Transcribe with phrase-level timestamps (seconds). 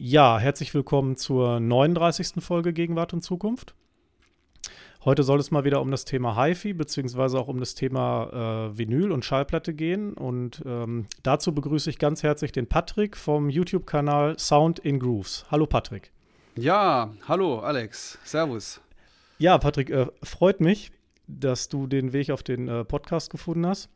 [0.00, 2.34] Ja, herzlich willkommen zur 39.
[2.38, 3.74] Folge Gegenwart und Zukunft.
[5.04, 8.78] Heute soll es mal wieder um das Thema HiFi beziehungsweise auch um das Thema äh,
[8.78, 10.14] Vinyl und Schallplatte gehen.
[10.14, 15.46] Und ähm, dazu begrüße ich ganz herzlich den Patrick vom YouTube-Kanal Sound in Grooves.
[15.50, 16.12] Hallo Patrick.
[16.54, 18.20] Ja, hallo Alex.
[18.22, 18.80] Servus.
[19.38, 20.92] Ja, Patrick, äh, freut mich,
[21.26, 23.90] dass du den Weg auf den äh, Podcast gefunden hast.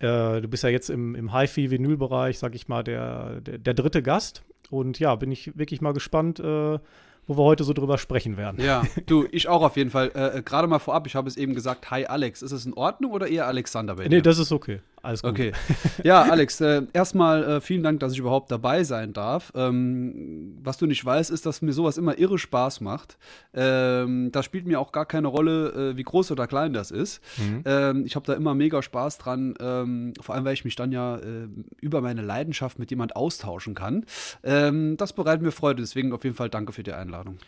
[0.00, 4.02] Äh, du bist ja jetzt im, im HiFi-Vinyl-Bereich, sag ich mal, der, der, der dritte
[4.02, 4.42] Gast.
[4.74, 8.60] Und ja, bin ich wirklich mal gespannt, äh, wo wir heute so drüber sprechen werden.
[8.60, 10.10] Ja, du, ich auch auf jeden Fall.
[10.14, 12.42] Äh, äh Gerade mal vorab, ich habe es eben gesagt, hi Alex.
[12.42, 14.16] Ist es in Ordnung oder eher Alexander bei dir?
[14.16, 14.80] Nee, das ist okay.
[15.04, 15.32] Alles gut.
[15.32, 15.52] Okay.
[16.02, 19.52] Ja, Alex, äh, erstmal äh, vielen Dank, dass ich überhaupt dabei sein darf.
[19.54, 23.16] Ähm, was du nicht weißt, ist, dass mir sowas immer irre Spaß macht.
[23.54, 27.22] Ähm, da spielt mir auch gar keine Rolle, äh, wie groß oder klein das ist.
[27.38, 27.62] Mhm.
[27.64, 30.92] Ähm, ich habe da immer mega Spaß dran, ähm, vor allem, weil ich mich dann
[30.92, 31.48] ja äh,
[31.80, 34.04] über meine Leidenschaft mit jemand austauschen kann.
[34.42, 37.38] Ähm, das bereitet mir Freude, deswegen auf jeden Fall danke für die Einladung.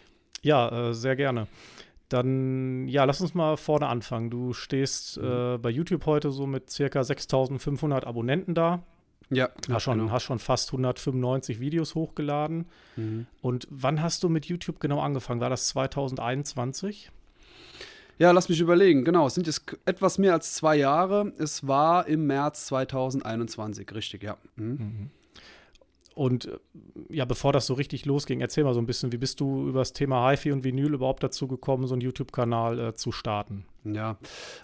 [0.43, 1.47] Ja, äh, sehr gerne.
[2.09, 4.31] Dann, ja, lass uns mal vorne anfangen.
[4.31, 5.25] Du stehst mhm.
[5.25, 8.83] äh, bei YouTube heute so mit circa 6500 Abonnenten da.
[9.29, 10.13] Ja, hast schon, genau.
[10.13, 12.67] hast schon fast 195 Videos hochgeladen.
[12.95, 13.27] Mhm.
[13.43, 15.41] Und wann hast du mit YouTube genau angefangen?
[15.41, 17.11] War das 2021?
[18.19, 19.05] Ja, lass mich überlegen.
[19.05, 21.33] Genau, es sind jetzt etwas mehr als zwei Jahre.
[21.39, 24.37] Es war im März 2021, richtig, ja.
[24.57, 25.11] Mhm.
[26.17, 26.59] Und äh,
[27.11, 29.81] ja, bevor das so richtig losging, erzähl mal so ein bisschen, wie bist du über
[29.81, 33.67] das Thema HiFi und Vinyl überhaupt dazu gekommen, so einen YouTube-Kanal äh, zu starten?
[33.85, 34.17] Ja,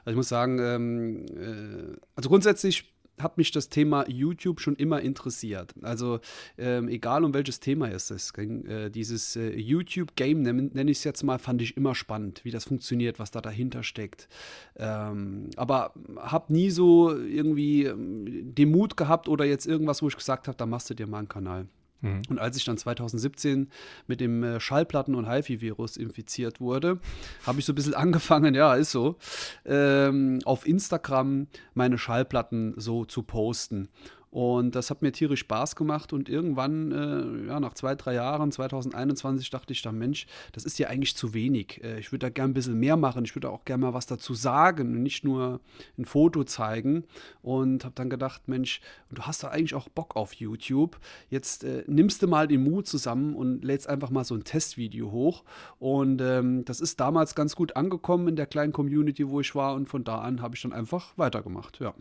[0.05, 5.01] also ich muss sagen, ähm, äh, also grundsätzlich hat mich das Thema YouTube schon immer
[5.01, 5.75] interessiert.
[5.83, 6.21] Also
[6.59, 11.05] ähm, egal um welches Thema es ist, äh, dieses äh, YouTube-Game nenne nenn ich es
[11.05, 14.29] jetzt mal, fand ich immer spannend, wie das funktioniert, was da dahinter steckt.
[14.77, 20.17] Ähm, aber habe nie so irgendwie ähm, den Mut gehabt oder jetzt irgendwas, wo ich
[20.17, 21.67] gesagt habe, da machst du dir mal einen Kanal.
[22.03, 22.23] Mhm.
[22.29, 23.71] Und als ich dann 2017
[24.07, 26.99] mit dem äh, Schallplatten- und HIFI-Virus infiziert wurde,
[27.47, 29.17] habe ich so ein bisschen angefangen, ja, ist so,
[29.65, 33.89] ähm, auf Instagram meine Schallplatten so zu posten.
[34.33, 36.15] Und das hat mir tierisch Spaß gemacht.
[36.15, 40.79] Und irgendwann, äh, ja, nach zwei, drei Jahren, 2021, dachte ich dann, Mensch, das ist
[40.79, 41.85] ja eigentlich zu wenig.
[41.85, 43.27] Äh, ich würde da gerne ein bisschen mehr machen.
[43.27, 45.61] Ich würde auch gerne mal was dazu sagen und nicht nur
[45.99, 47.05] ein Foto zeigen.
[47.43, 50.99] Und habe dann gedacht, Mensch, du hast da eigentlich auch Bock auf YouTube.
[51.29, 55.11] Jetzt äh, nimmst du mal den Mut zusammen und lädst einfach mal so ein Testvideo
[55.11, 55.45] hoch.
[55.79, 59.75] Und ähm, das ist damals ganz gut angekommen in der kleinen Community, wo ich war.
[59.75, 61.93] Und von da an habe ich dann einfach weitergemacht, ja.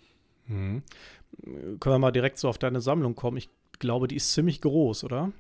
[1.44, 3.38] Können wir mal direkt so auf deine Sammlung kommen?
[3.38, 3.50] Ich
[3.80, 5.32] glaube, die ist ziemlich groß, oder?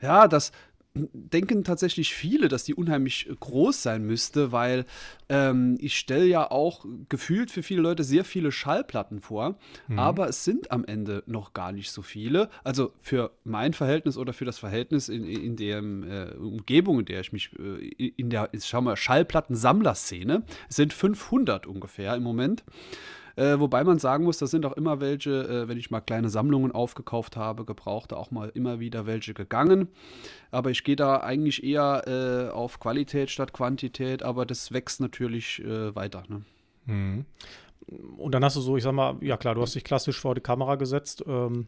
[0.00, 0.52] Ja, das
[0.94, 4.84] denken tatsächlich viele, dass die unheimlich groß sein müsste, weil
[5.30, 9.58] ähm, ich stelle ja auch gefühlt für viele Leute sehr viele Schallplatten vor,
[9.88, 9.98] mhm.
[9.98, 12.50] aber es sind am Ende noch gar nicht so viele.
[12.62, 17.20] Also für mein Verhältnis oder für das Verhältnis in, in der äh, Umgebung, in der
[17.20, 22.64] ich mich äh, in der, schau mal, Schallplattensammlerszene, sind 500 ungefähr im Moment.
[23.36, 26.28] Äh, wobei man sagen muss, da sind auch immer welche, äh, wenn ich mal kleine
[26.28, 29.88] Sammlungen aufgekauft habe, gebrauchte auch mal immer wieder welche gegangen.
[30.50, 35.62] Aber ich gehe da eigentlich eher äh, auf Qualität statt Quantität, aber das wächst natürlich
[35.64, 36.24] äh, weiter.
[36.28, 36.42] Ne?
[36.86, 37.24] Mhm.
[38.16, 40.34] Und dann hast du so, ich sag mal, ja klar, du hast dich klassisch vor
[40.34, 41.24] die Kamera gesetzt.
[41.26, 41.66] Ähm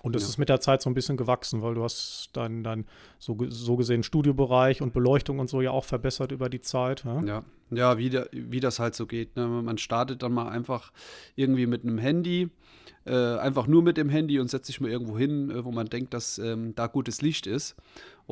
[0.00, 0.30] und das ja.
[0.30, 2.86] ist mit der Zeit so ein bisschen gewachsen, weil du hast deinen dein
[3.18, 7.04] so, so gesehen Studiobereich und Beleuchtung und so ja auch verbessert über die Zeit.
[7.04, 9.36] Ja, ja, ja wie, der, wie das halt so geht.
[9.36, 9.46] Ne?
[9.46, 10.92] Man startet dann mal einfach
[11.36, 12.48] irgendwie mit einem Handy,
[13.04, 15.86] äh, einfach nur mit dem Handy und setzt sich mal irgendwo hin, äh, wo man
[15.86, 17.76] denkt, dass ähm, da gutes Licht ist.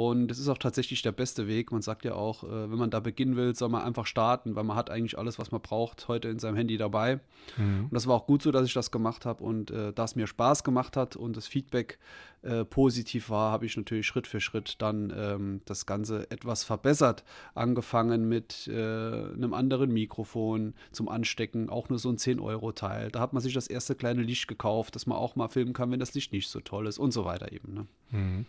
[0.01, 1.73] Und das ist auch tatsächlich der beste Weg.
[1.73, 4.65] Man sagt ja auch, äh, wenn man da beginnen will, soll man einfach starten, weil
[4.65, 7.21] man hat eigentlich alles, was man braucht, heute in seinem Handy dabei.
[7.59, 7.85] Mhm.
[7.85, 10.17] Und das war auch gut so, dass ich das gemacht habe und äh, da es
[10.17, 11.99] mir Spaß gemacht hat und das Feedback
[12.41, 17.23] äh, positiv war, habe ich natürlich Schritt für Schritt dann ähm, das Ganze etwas verbessert.
[17.55, 23.11] Angefangen mit äh, einem anderen Mikrofon zum Anstecken, auch nur so ein 10-Euro-Teil.
[23.11, 25.91] Da hat man sich das erste kleine Licht gekauft, dass man auch mal filmen kann,
[25.91, 27.75] wenn das Licht nicht so toll ist und so weiter eben.
[27.75, 27.87] Ne?
[28.13, 28.47] Mhm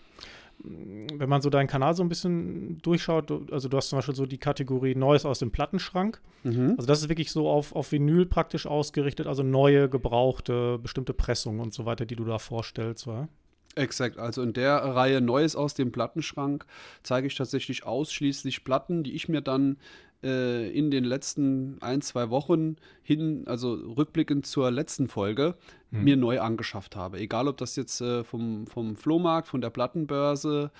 [0.63, 4.25] wenn man so deinen Kanal so ein bisschen durchschaut, also du hast zum Beispiel so
[4.25, 6.21] die Kategorie Neues aus dem Plattenschrank.
[6.43, 6.75] Mhm.
[6.77, 11.61] Also das ist wirklich so auf, auf Vinyl praktisch ausgerichtet, also neue, gebrauchte, bestimmte Pressungen
[11.61, 13.27] und so weiter, die du da vorstellst, oder?
[13.75, 16.65] Exakt, also in der Reihe Neues aus dem Plattenschrank
[17.03, 19.77] zeige ich tatsächlich ausschließlich Platten, die ich mir dann
[20.23, 25.55] äh, in den letzten ein, zwei Wochen hin, also rückblickend zur letzten Folge,
[25.91, 26.03] hm.
[26.03, 27.19] mir neu angeschafft habe.
[27.19, 30.71] Egal, ob das jetzt äh, vom, vom Flohmarkt, von der Plattenbörse,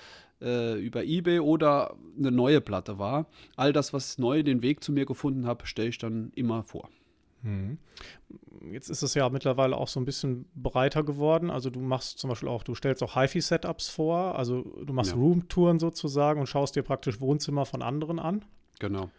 [0.42, 3.26] äh, über Ebay oder eine neue Platte war.
[3.56, 6.88] All das, was neu den Weg zu mir gefunden hat, stelle ich dann immer vor.
[7.42, 7.78] Mhm.
[8.70, 11.50] Jetzt ist es ja mittlerweile auch so ein bisschen breiter geworden.
[11.50, 15.16] Also du machst zum Beispiel auch, du stellst auch HiFi-Setups vor, also du machst ja.
[15.16, 18.44] Roomtouren sozusagen und schaust dir praktisch Wohnzimmer von anderen an.
[18.82, 19.10] Genau.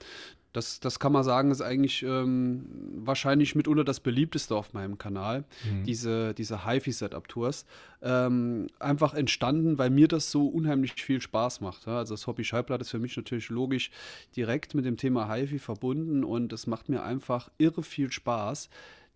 [0.51, 2.65] Das, das kann man sagen, ist eigentlich ähm,
[2.97, 5.83] wahrscheinlich mitunter das beliebteste auf meinem Kanal, mhm.
[5.85, 7.65] diese, diese HiFi-Setup-Tours.
[8.03, 11.87] Ähm, einfach entstanden, weil mir das so unheimlich viel Spaß macht.
[11.87, 11.97] Ja?
[11.97, 13.89] Also das Hobby Schallplatte ist für mich natürlich logisch
[14.35, 18.69] direkt mit dem Thema HiFi verbunden und es macht mir einfach irre viel Spaß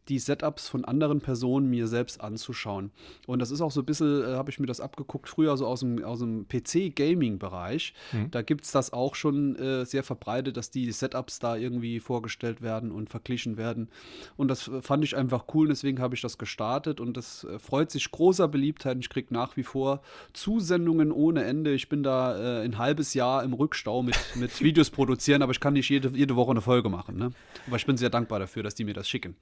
[0.10, 2.92] die Setups von anderen Personen mir selbst anzuschauen.
[3.26, 5.68] Und das ist auch so ein bisschen, äh, habe ich mir das abgeguckt, früher so
[5.68, 7.94] aus dem, aus dem PC-Gaming-Bereich.
[8.12, 8.32] Mhm.
[8.32, 12.62] Da gibt es das auch schon äh, sehr verbreitet, dass die Setups da irgendwie vorgestellt
[12.62, 13.90] werden und verglichen werden.
[14.36, 17.60] Und das äh, fand ich einfach cool, deswegen habe ich das gestartet und das äh,
[17.60, 18.98] freut sich großer Beliebtheit.
[19.00, 20.02] Ich kriege nach wie vor
[20.34, 21.74] Zusendungen ohne Ende.
[21.74, 25.60] Ich bin da äh, ein halbes Jahr im Rückstau mit, mit Videos produzieren, aber ich
[25.60, 27.18] kann nicht jede, jede Woche eine Folge machen.
[27.18, 27.32] Ne?
[27.68, 29.36] Aber ich bin sehr dankbar dafür, dass die mir das schicken.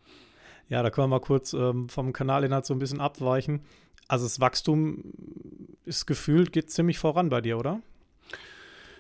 [0.70, 3.62] Ja, da können wir mal kurz ähm, vom Kanalinhalt so ein bisschen abweichen.
[4.08, 5.04] Also das Wachstum
[5.86, 7.82] ist gefühlt, geht ziemlich voran bei dir, oder?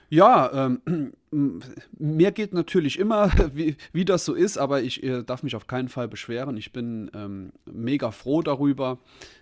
[0.09, 1.13] Ja, ähm,
[1.97, 5.67] mir geht natürlich immer, wie, wie das so ist, aber ich äh, darf mich auf
[5.67, 6.57] keinen Fall beschweren.
[6.57, 8.99] Ich bin ähm, mega froh darüber.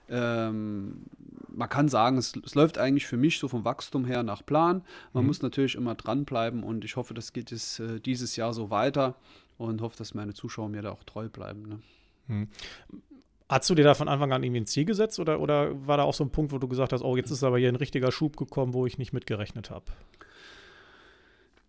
[0.10, 1.04] Ähm,
[1.50, 4.82] man kann sagen, es, es, läuft eigentlich für mich so vom Wachstum her nach Plan.
[5.14, 5.28] Man mhm.
[5.28, 9.16] muss natürlich immer dranbleiben und ich hoffe, das geht es äh, dieses Jahr so weiter
[9.58, 11.64] und hoffe, dass meine Zuschauer mir da auch treu bleiben.
[11.64, 11.80] Ne?
[12.28, 12.50] Hm.
[13.50, 16.04] Hast du dir da von Anfang an irgendwie ein Ziel gesetzt oder, oder war da
[16.04, 18.12] auch so ein Punkt, wo du gesagt hast, oh, jetzt ist aber hier ein richtiger
[18.12, 19.86] Schub gekommen, wo ich nicht mitgerechnet habe?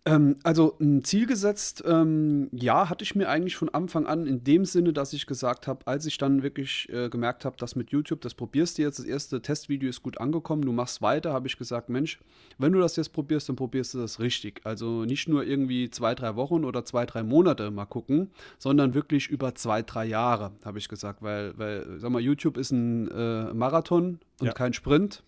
[0.07, 4.43] Ähm, also ein Ziel gesetzt, ähm, ja, hatte ich mir eigentlich von Anfang an in
[4.43, 7.89] dem Sinne, dass ich gesagt habe, als ich dann wirklich äh, gemerkt habe, dass mit
[7.89, 11.47] YouTube, das probierst du jetzt, das erste Testvideo ist gut angekommen, du machst weiter, habe
[11.47, 12.19] ich gesagt, Mensch,
[12.59, 14.61] wenn du das jetzt probierst, dann probierst du das richtig.
[14.63, 18.29] Also nicht nur irgendwie zwei, drei Wochen oder zwei, drei Monate mal gucken,
[18.59, 22.69] sondern wirklich über zwei, drei Jahre, habe ich gesagt, weil, weil, sag mal, YouTube ist
[22.71, 24.53] ein äh, Marathon und ja.
[24.53, 25.23] kein Sprint.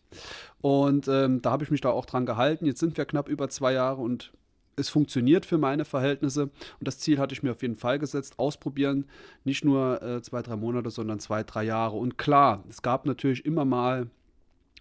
[0.61, 2.67] Und ähm, da habe ich mich da auch dran gehalten.
[2.67, 4.31] Jetzt sind wir knapp über zwei Jahre und
[4.77, 8.39] es funktioniert für meine Verhältnisse und das Ziel hatte ich mir auf jeden Fall gesetzt,
[8.39, 9.05] ausprobieren,
[9.43, 11.97] nicht nur äh, zwei, drei Monate, sondern zwei, drei Jahre.
[11.97, 14.07] Und klar, es gab natürlich immer mal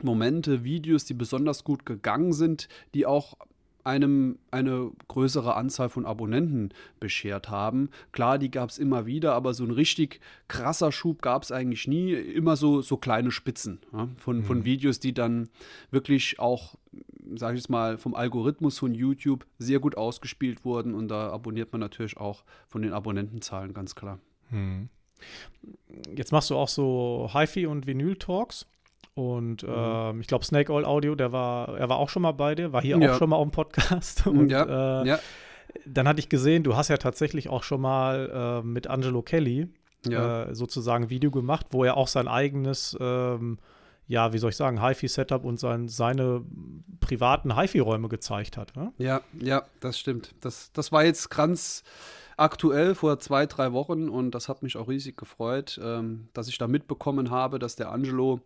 [0.02, 3.34] Momente, Videos, die besonders gut gegangen sind, die auch
[3.87, 7.90] einem eine größere Anzahl von Abonnenten beschert haben.
[8.10, 11.87] Klar, die gab es immer wieder, aber so ein richtig krasser Schub gab es eigentlich
[11.87, 12.12] nie.
[12.12, 14.43] Immer so, so kleine Spitzen ja, von, mhm.
[14.43, 15.48] von Videos, die dann
[15.93, 16.75] wirklich auch,
[17.34, 20.94] sage ich jetzt mal, vom Algorithmus von YouTube sehr gut ausgespielt wurden.
[20.94, 24.19] Und da abonniert man natürlich auch von den Abonnentenzahlen, ganz klar.
[24.50, 24.88] Mhm.
[26.14, 28.67] Jetzt machst du auch so HiFi und Vinyl-Talks.
[29.14, 29.75] Und mhm.
[29.75, 32.73] ähm, ich glaube, Snake All Audio, der war, er war auch schon mal bei dir,
[32.73, 33.12] war hier ja.
[33.12, 34.26] auch schon mal auf dem Podcast.
[34.26, 35.02] Und ja.
[35.02, 35.19] Äh, ja.
[35.87, 39.69] dann hatte ich gesehen, du hast ja tatsächlich auch schon mal äh, mit Angelo Kelly
[40.06, 40.44] ja.
[40.44, 43.58] äh, sozusagen ein Video gemacht, wo er auch sein eigenes, ähm,
[44.08, 46.43] ja, wie soll ich sagen, HiFi-Setup und sein, seine
[47.00, 48.76] privaten HiFi-Räume gezeigt hat.
[48.76, 48.93] Ne?
[48.99, 50.35] Ja, ja, das stimmt.
[50.41, 51.82] Das, das war jetzt ganz
[52.37, 56.59] aktuell vor zwei, drei Wochen und das hat mich auch riesig gefreut, ähm, dass ich
[56.59, 58.41] da mitbekommen habe, dass der Angelo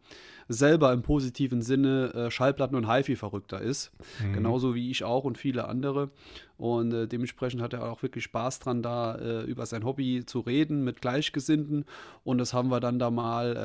[0.49, 3.93] selber im positiven Sinne äh, Schallplatten- und HiFi-Verrückter ist.
[4.23, 4.33] Mhm.
[4.33, 6.11] Genauso wie ich auch und viele andere.
[6.57, 10.41] Und äh, dementsprechend hat er auch wirklich Spaß dran, da äh, über sein Hobby zu
[10.41, 11.85] reden mit Gleichgesinnten.
[12.25, 13.57] Und das haben wir dann da mal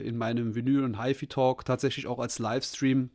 [0.00, 3.10] äh, in meinem Vinyl- und HiFi-Talk tatsächlich auch als Livestream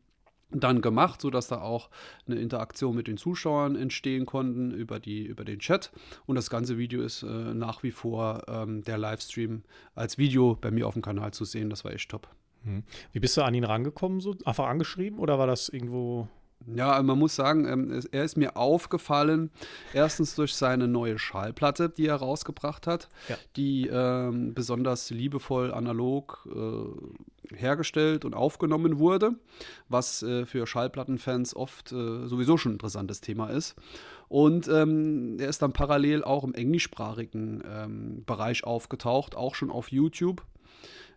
[0.51, 1.89] dann gemacht, sodass da auch
[2.27, 5.91] eine Interaktion mit den Zuschauern entstehen konnten über, die, über den Chat.
[6.25, 9.63] Und das ganze Video ist äh, nach wie vor ähm, der Livestream
[9.95, 11.69] als Video bei mir auf dem Kanal zu sehen.
[11.69, 12.27] Das war echt top.
[12.63, 12.83] Hm.
[13.11, 14.19] Wie bist du an ihn rangekommen?
[14.19, 14.35] So?
[14.45, 16.27] Einfach angeschrieben oder war das irgendwo
[16.67, 19.49] ja, man muss sagen, ähm, er ist mir aufgefallen,
[19.93, 23.37] erstens durch seine neue Schallplatte, die er rausgebracht hat, ja.
[23.55, 29.31] die ähm, besonders liebevoll analog äh, hergestellt und aufgenommen wurde,
[29.87, 33.75] was äh, für Schallplattenfans oft äh, sowieso schon ein interessantes Thema ist.
[34.27, 39.91] Und ähm, er ist dann parallel auch im englischsprachigen ähm, Bereich aufgetaucht, auch schon auf
[39.91, 40.43] YouTube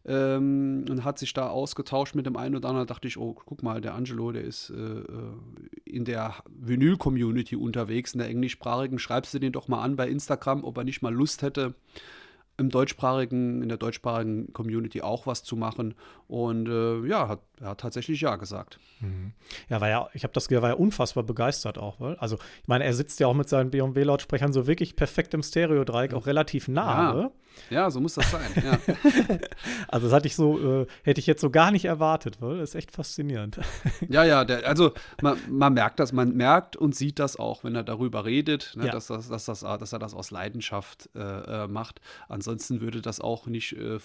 [0.04, 2.87] ähm, und hat sich da ausgetauscht mit dem einen oder anderen.
[2.87, 5.04] Da dachte ich, oh, guck mal, der Angelo, der ist äh, äh,
[5.85, 8.99] in der Vinyl-Community unterwegs, in der englischsprachigen.
[8.99, 11.75] Schreibst du den doch mal an bei Instagram, ob er nicht mal Lust hätte,
[12.59, 15.94] im deutschsprachigen, in der deutschsprachigen Community auch was zu machen.
[16.28, 18.78] Und äh, ja, hat, er hat tatsächlich ja gesagt.
[19.00, 19.32] Mhm.
[19.68, 22.85] Ja, war ja, ich habe das, war ja unfassbar begeistert auch, weil, also ich meine,
[22.85, 27.14] er sitzt ja auch mit seinen BMW-Lautsprechern so wirklich perfekt im Stereo-Dreieck, auch relativ nah.
[27.14, 27.30] Ja,
[27.71, 28.50] Ja, so muss das sein.
[28.62, 28.78] Ja.
[29.88, 32.71] also das hatte ich so, äh, hätte ich jetzt so gar nicht erwartet, weil das
[32.71, 33.61] ist echt faszinierend.
[34.09, 37.75] ja, ja, der, also man, man, merkt das, man merkt und sieht das auch, wenn
[37.75, 38.92] er darüber redet, ne, ja.
[38.92, 42.00] dass, das, dass, das, dass er das aus Leidenschaft äh, äh macht.
[42.28, 43.99] Ansonsten würde das auch nicht äh,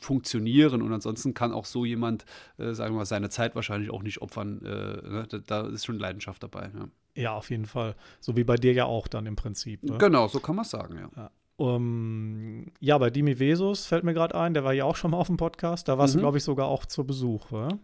[0.00, 2.24] funktionieren und ansonsten kann auch so jemand,
[2.58, 4.64] äh, sagen wir mal, seine Zeit wahrscheinlich auch nicht opfern.
[4.64, 5.26] Äh, ne?
[5.28, 6.70] da, da, ist schon Leidenschaft dabei.
[6.74, 6.88] Ja.
[7.14, 7.34] ja.
[7.34, 7.96] auf jeden Fall.
[8.20, 9.82] So wie bei dir ja auch dann im Prinzip.
[9.84, 9.98] Ne?
[9.98, 11.10] Genau, so kann man es sagen, ja.
[11.16, 11.30] ja.
[11.58, 15.16] Um, ja, bei Dimi Vesus fällt mir gerade ein, der war ja auch schon mal
[15.16, 15.88] auf dem Podcast.
[15.88, 16.18] Da warst mhm.
[16.18, 17.80] du, glaube ich, sogar auch zu Besuch, oder?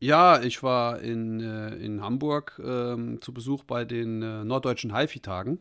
[0.00, 5.58] Ja, ich war in, äh, in Hamburg ähm, zu Besuch bei den äh, norddeutschen HiFi-Tagen.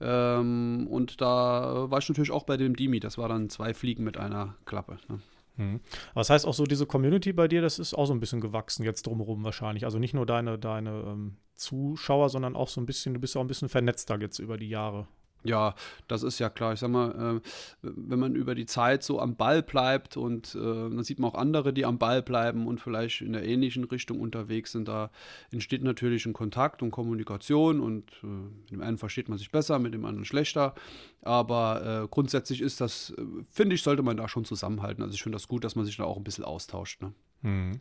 [0.00, 3.00] Ähm, und da war ich natürlich auch bei dem Dimi.
[3.00, 4.98] Das war dann zwei Fliegen mit einer Klappe.
[5.08, 5.18] Ne?
[5.56, 5.80] Mhm.
[6.12, 8.40] Aber das heißt auch so, diese Community bei dir, das ist auch so ein bisschen
[8.40, 9.84] gewachsen jetzt drumherum wahrscheinlich.
[9.86, 13.40] Also nicht nur deine, deine ähm, Zuschauer, sondern auch so ein bisschen, du bist ja
[13.40, 15.08] auch ein bisschen vernetzter jetzt über die Jahre.
[15.44, 15.74] Ja,
[16.08, 16.72] das ist ja klar.
[16.72, 17.48] Ich sag mal, äh,
[17.82, 21.36] wenn man über die Zeit so am Ball bleibt und äh, dann sieht man auch
[21.36, 25.10] andere, die am Ball bleiben und vielleicht in der ähnlichen Richtung unterwegs sind, da
[25.52, 29.78] entsteht natürlich ein Kontakt und Kommunikation und äh, mit dem einen versteht man sich besser,
[29.78, 30.74] mit dem anderen schlechter.
[31.22, 35.02] Aber äh, grundsätzlich ist das, äh, finde ich, sollte man da schon zusammenhalten.
[35.02, 37.00] Also ich finde das gut, dass man sich da auch ein bisschen austauscht.
[37.00, 37.12] Ne?
[37.42, 37.80] Mhm.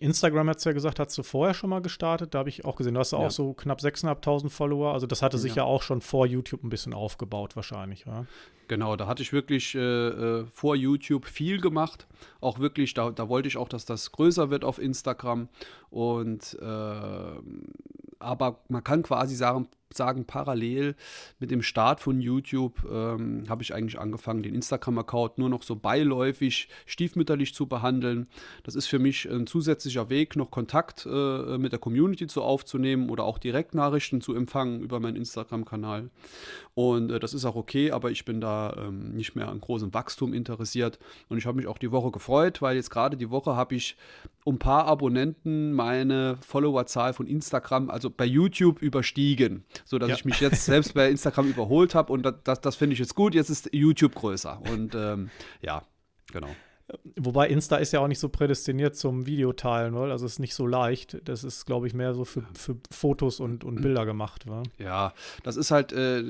[0.00, 2.34] Instagram hat es ja gesagt, hast du vorher schon mal gestartet.
[2.34, 3.18] Da habe ich auch gesehen, du hast ja.
[3.18, 4.92] auch so knapp 6.500 Follower.
[4.92, 5.62] Also das hatte sich ja.
[5.62, 5.64] ja.
[5.64, 8.26] auch schon vor YouTube ein bisschen aufgebaut wahrscheinlich, ja?
[8.68, 12.06] Genau, da hatte ich wirklich äh, äh, vor YouTube viel gemacht.
[12.40, 15.48] Auch wirklich, da, da wollte ich auch, dass das größer wird auf Instagram.
[15.90, 17.34] Und äh,
[18.20, 20.94] aber man kann quasi sagen, sagen, parallel
[21.38, 25.76] mit dem Start von YouTube ähm, habe ich eigentlich angefangen, den Instagram-Account nur noch so
[25.76, 28.28] beiläufig, stiefmütterlich zu behandeln.
[28.62, 33.10] Das ist für mich ein zusätzlicher Weg, noch Kontakt äh, mit der Community zu aufzunehmen
[33.10, 36.10] oder auch Direktnachrichten zu empfangen über meinen Instagram-Kanal.
[36.74, 39.92] Und äh, das ist auch okay, aber ich bin da ähm, nicht mehr an großem
[39.92, 40.98] Wachstum interessiert.
[41.28, 43.96] Und ich habe mich auch die Woche gefreut, weil jetzt gerade die Woche habe ich
[44.44, 50.14] um ein paar Abonnenten meine Followerzahl von Instagram, also bei YouTube, überstiegen sodass ja.
[50.16, 53.14] ich mich jetzt selbst bei Instagram überholt habe und das, das, das finde ich jetzt
[53.14, 53.34] gut.
[53.34, 55.30] Jetzt ist YouTube größer und ähm,
[55.62, 55.82] ja,
[56.32, 56.48] genau.
[57.16, 60.54] Wobei Insta ist ja auch nicht so prädestiniert zum Videoteilen, weil also es ist nicht
[60.54, 61.20] so leicht.
[61.24, 64.48] Das ist, glaube ich, mehr so für, für Fotos und, und Bilder gemacht.
[64.48, 64.62] Wa?
[64.78, 66.20] Ja, das ist halt äh,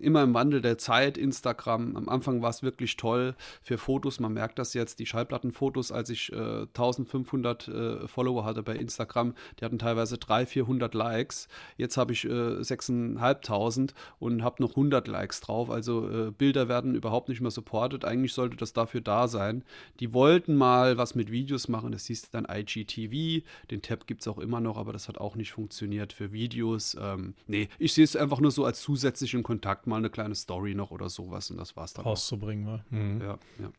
[0.00, 1.18] immer im Wandel der Zeit.
[1.18, 4.20] Instagram, am Anfang war es wirklich toll für Fotos.
[4.20, 9.34] Man merkt das jetzt, die Schallplattenfotos, als ich äh, 1500 äh, Follower hatte bei Instagram,
[9.58, 11.48] die hatten teilweise 300, 400 Likes.
[11.76, 15.70] Jetzt habe ich äh, 6.500 und habe noch 100 Likes drauf.
[15.70, 18.04] Also äh, Bilder werden überhaupt nicht mehr supported.
[18.04, 19.64] Eigentlich sollte das dafür da sein sein.
[20.00, 23.44] Die wollten mal was mit Videos machen, das hieß dann IGTV.
[23.70, 26.96] Den Tab gibt es auch immer noch, aber das hat auch nicht funktioniert für Videos.
[27.00, 30.74] Ähm, nee, ich sehe es einfach nur so als zusätzlichen Kontakt, mal eine kleine Story
[30.74, 32.04] noch oder sowas und das war's dann.
[32.04, 33.20] Rauszubringen, mhm.
[33.20, 33.70] Ja, ja.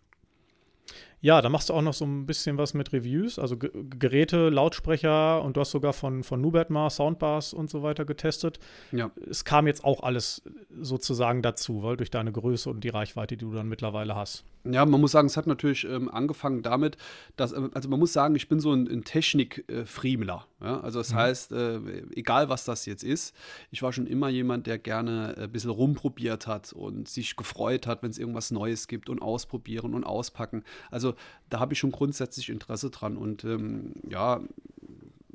[1.21, 4.49] Ja, da machst du auch noch so ein bisschen was mit Reviews, also G Geräte,
[4.49, 8.59] Lautsprecher und du hast sogar von, von Nubert mal Soundbars und so weiter getestet.
[8.93, 9.11] Ja.
[9.29, 10.41] Es kam jetzt auch alles
[10.79, 14.45] sozusagen dazu, weil durch deine Größe und die Reichweite, die du dann mittlerweile hast.
[14.65, 16.97] Ja, man muss sagen, es hat natürlich ähm, angefangen damit,
[17.37, 20.45] dass, äh, also man muss sagen, ich bin so ein, ein Technik-Friemler.
[20.59, 20.79] Äh, ja?
[20.81, 21.17] Also das mhm.
[21.17, 21.79] heißt, äh,
[22.15, 23.33] egal was das jetzt ist,
[23.71, 28.03] ich war schon immer jemand, der gerne ein bisschen rumprobiert hat und sich gefreut hat,
[28.03, 30.63] wenn es irgendwas Neues gibt und ausprobieren und auspacken.
[30.91, 31.15] Also
[31.49, 34.41] da habe ich schon grundsätzlich Interesse dran und ähm, ja,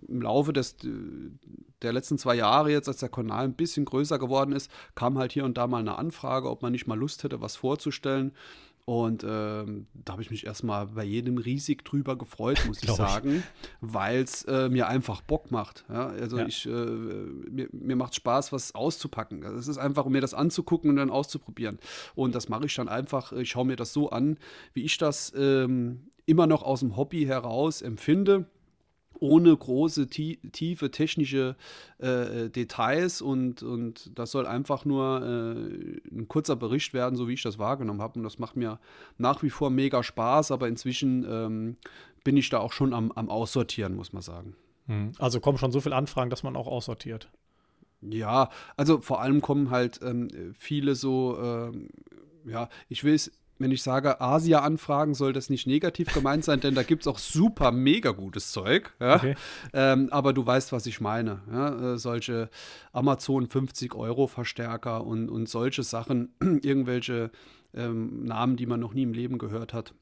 [0.07, 0.77] im Laufe des,
[1.83, 5.33] der letzten zwei Jahre jetzt, als der Kanal ein bisschen größer geworden ist, kam halt
[5.33, 8.33] hier und da mal eine Anfrage, ob man nicht mal Lust hätte, was vorzustellen.
[8.87, 13.43] Und ähm, da habe ich mich erstmal bei jedem riesig drüber gefreut, muss ich sagen,
[13.81, 15.87] weil es äh, mir einfach Bock macht.
[15.89, 16.09] Ja?
[16.09, 16.47] Also ja.
[16.47, 19.45] ich, äh, mir, mir macht Spaß, was auszupacken.
[19.45, 21.79] Also es ist einfach, um mir das anzugucken und dann auszuprobieren.
[22.15, 24.37] Und das mache ich dann einfach, ich schaue mir das so an,
[24.75, 28.47] wie ich das ähm, immer noch aus dem Hobby heraus empfinde
[29.21, 31.57] ohne große, tiefe technische
[31.99, 37.35] äh, Details und, und das soll einfach nur äh, ein kurzer Bericht werden, so wie
[37.35, 38.19] ich das wahrgenommen habe.
[38.19, 38.79] Und das macht mir
[39.19, 41.77] nach wie vor mega Spaß, aber inzwischen ähm,
[42.25, 44.57] bin ich da auch schon am, am Aussortieren, muss man sagen.
[44.87, 45.13] Hm.
[45.19, 47.31] Also kommen schon so viele Anfragen, dass man auch aussortiert.
[48.01, 51.89] Ja, also vor allem kommen halt ähm, viele so, ähm,
[52.45, 56.75] ja, ich will es wenn ich sage Asia-Anfragen, soll das nicht negativ gemeint sein, denn
[56.75, 58.93] da gibt es auch super mega gutes Zeug.
[59.01, 59.17] Ja?
[59.17, 59.35] Okay.
[59.73, 61.41] Ähm, aber du weißt, was ich meine.
[61.51, 61.95] Ja?
[61.95, 62.51] Äh, solche
[62.93, 66.31] Amazon 50 Euro Verstärker und, und solche Sachen,
[66.63, 67.31] irgendwelche
[67.75, 69.95] ähm, Namen, die man noch nie im Leben gehört hat.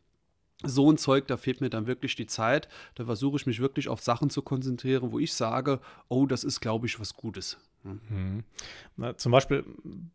[0.65, 2.69] So ein Zeug, da fehlt mir dann wirklich die Zeit.
[2.95, 6.61] Da versuche ich mich wirklich auf Sachen zu konzentrieren, wo ich sage, oh, das ist,
[6.61, 7.59] glaube ich, was Gutes.
[7.85, 8.45] Mhm.
[8.97, 9.65] Na, zum Beispiel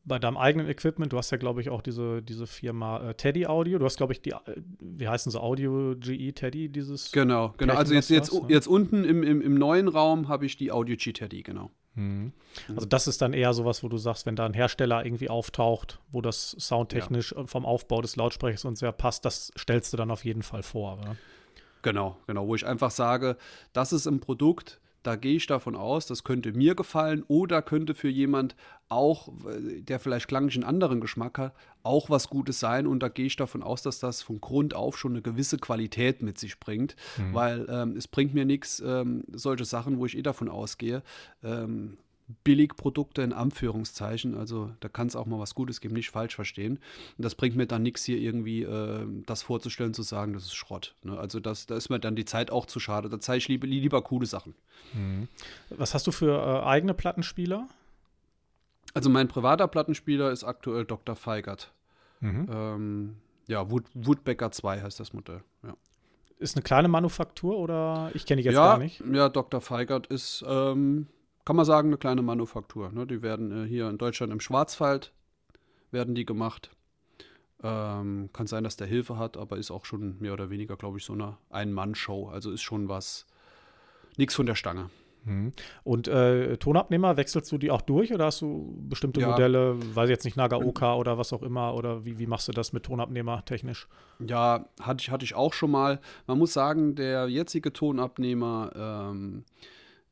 [0.05, 3.45] bei deinem eigenen Equipment, du hast ja, glaube ich, auch diese, diese Firma äh, Teddy
[3.45, 3.77] Audio.
[3.77, 4.37] Du hast, glaube ich, die, äh,
[4.79, 7.11] wie heißen sie, Audio GE Teddy, dieses.
[7.11, 7.75] Genau, genau.
[7.75, 8.47] Also jetzt, jetzt, was, ne?
[8.49, 11.71] jetzt unten im, im, im neuen Raum habe ich die Audio GE Teddy, genau.
[11.95, 12.31] Mhm.
[12.69, 15.99] Also das ist dann eher sowas, wo du sagst, wenn da ein Hersteller irgendwie auftaucht,
[16.11, 17.47] wo das soundtechnisch ja.
[17.47, 20.99] vom Aufbau des Lautsprechers und sehr passt, das stellst du dann auf jeden Fall vor.
[20.99, 21.15] Oder?
[21.81, 23.35] Genau, genau, wo ich einfach sage,
[23.73, 27.95] das ist ein Produkt, da gehe ich davon aus, das könnte mir gefallen oder könnte
[27.95, 28.55] für jemand
[28.89, 29.29] auch,
[29.79, 32.87] der vielleicht klanglich einen anderen Geschmack hat, auch was Gutes sein.
[32.87, 36.21] Und da gehe ich davon aus, dass das von Grund auf schon eine gewisse Qualität
[36.21, 37.33] mit sich bringt, mhm.
[37.33, 41.03] weil ähm, es bringt mir nichts, ähm, solche Sachen, wo ich eh davon ausgehe.
[41.43, 41.97] Ähm,
[42.43, 44.35] Billigprodukte in Anführungszeichen.
[44.35, 46.79] Also da kann es auch mal was Gutes geben, nicht falsch verstehen.
[47.17, 50.55] Und das bringt mir dann nichts, hier irgendwie äh, das vorzustellen, zu sagen, das ist
[50.55, 50.95] Schrott.
[51.03, 51.17] Ne?
[51.17, 53.09] Also das, da ist mir dann die Zeit auch zu schade.
[53.09, 54.55] Da zeige ich lieber, lieber coole Sachen.
[54.93, 55.29] Mhm.
[55.69, 57.67] Was hast du für äh, eigene Plattenspieler?
[58.93, 61.15] Also mein privater Plattenspieler ist aktuell Dr.
[61.15, 61.71] Feigert.
[62.19, 62.47] Mhm.
[62.51, 63.15] Ähm,
[63.47, 65.41] ja, Wood, Woodbecker 2 heißt das Modell.
[65.63, 65.75] Ja.
[66.39, 69.01] Ist eine kleine Manufaktur oder ich kenne die jetzt ja, gar nicht?
[69.11, 69.61] Ja, Dr.
[69.61, 71.07] Feigert ist ähm,
[71.47, 72.91] kann man sagen, eine kleine Manufaktur.
[72.91, 73.07] Ne?
[73.07, 75.13] Die werden äh, hier in Deutschland im Schwarzwald
[75.91, 76.71] werden die gemacht.
[77.63, 80.97] Ähm, kann sein, dass der Hilfe hat, aber ist auch schon mehr oder weniger, glaube
[80.97, 82.27] ich, so eine Ein-Mann-Show.
[82.27, 83.27] Also ist schon was,
[84.17, 84.89] nichts von der Stange.
[85.23, 85.53] Mhm.
[85.85, 89.29] Und äh, Tonabnehmer, wechselst du die auch durch oder hast du bestimmte ja.
[89.29, 92.51] Modelle, weiß ich jetzt nicht, Nagaoka oder was auch immer, oder wie, wie machst du
[92.51, 93.87] das mit Tonabnehmer technisch?
[94.19, 96.01] Ja, hatte ich, hatte ich auch schon mal.
[96.25, 99.45] Man muss sagen, der jetzige Tonabnehmer ähm,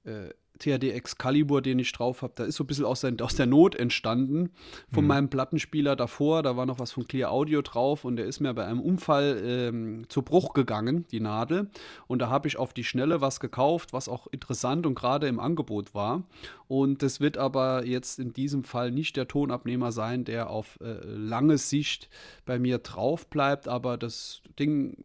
[0.06, 3.36] äh, THD Excalibur, den ich drauf habe, da ist so ein bisschen aus der, aus
[3.36, 4.52] der Not entstanden
[4.92, 5.08] von mhm.
[5.08, 6.44] meinem Plattenspieler davor.
[6.44, 9.42] Da war noch was von Clear Audio drauf und der ist mir bei einem Unfall
[9.46, 11.70] ähm, zu Bruch gegangen, die Nadel.
[12.08, 15.40] Und da habe ich auf die Schnelle was gekauft, was auch interessant und gerade im
[15.40, 16.24] Angebot war.
[16.68, 20.98] Und das wird aber jetzt in diesem Fall nicht der Tonabnehmer sein, der auf äh,
[21.06, 22.10] lange Sicht
[22.46, 23.68] bei mir drauf bleibt.
[23.68, 24.96] Aber das Ding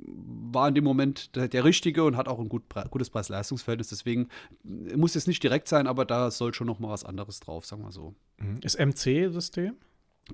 [0.53, 3.89] war in dem Moment der, der richtige und hat auch ein gut, gutes Preis-Leistungsverhältnis.
[3.89, 4.29] Deswegen
[4.65, 7.83] muss es nicht direkt sein, aber da soll schon noch mal was anderes drauf, sagen
[7.83, 8.15] wir so.
[8.39, 8.61] Mhm.
[8.63, 9.77] Ist MC-System?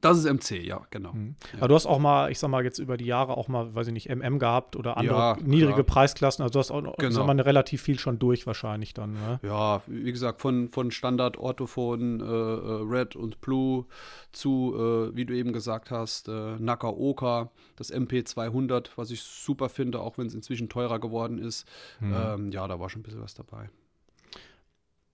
[0.00, 1.12] Das ist MC, ja, genau.
[1.12, 1.36] Mhm.
[1.52, 1.58] Ja.
[1.58, 3.88] Aber du hast auch mal, ich sag mal, jetzt über die Jahre auch mal, weiß
[3.88, 5.84] ich nicht, MM gehabt oder andere ja, niedrige.
[5.84, 6.42] Preisklassen.
[6.42, 7.14] Also du hast auch noch, genau.
[7.14, 9.14] sag mal, relativ viel schon durch wahrscheinlich dann.
[9.14, 9.40] Ne?
[9.42, 13.86] Ja, wie gesagt, von, von Standard Orthophon, äh, äh, Red und Blue
[14.32, 20.00] zu, äh, wie du eben gesagt hast, äh, Nakaoka, das MP200, was ich super finde,
[20.00, 21.66] auch wenn es inzwischen teurer geworden ist.
[22.00, 22.14] Mhm.
[22.14, 23.70] Ähm, ja, da war schon ein bisschen was dabei.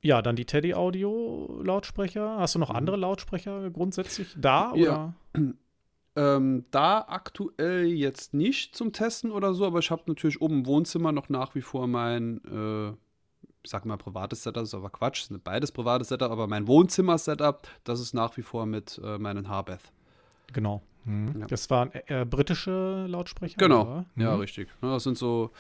[0.03, 2.39] Ja, dann die Teddy Audio Lautsprecher.
[2.39, 2.77] Hast du noch mhm.
[2.77, 4.73] andere Lautsprecher grundsätzlich da?
[4.75, 5.15] Ja.
[6.15, 10.67] Ähm, da aktuell jetzt nicht zum Testen oder so, aber ich habe natürlich oben im
[10.67, 12.91] Wohnzimmer noch nach wie vor mein, äh,
[13.63, 16.67] ich sag mal privates Setup, das ist aber Quatsch, sind beides privates Setup, aber mein
[16.67, 19.91] Wohnzimmer-Setup, das ist nach wie vor mit äh, meinen Harbeth.
[20.53, 20.83] Genau.
[21.05, 21.41] Mhm.
[21.41, 21.47] Ja.
[21.47, 23.57] Das waren äh, britische Lautsprecher?
[23.59, 24.23] Genau, mhm.
[24.23, 24.69] ja, richtig.
[24.81, 25.51] Das sind so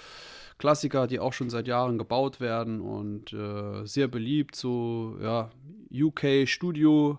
[0.58, 5.50] Klassiker, die auch schon seit Jahren gebaut werden und äh, sehr beliebt, so ja,
[5.92, 7.18] UK Studio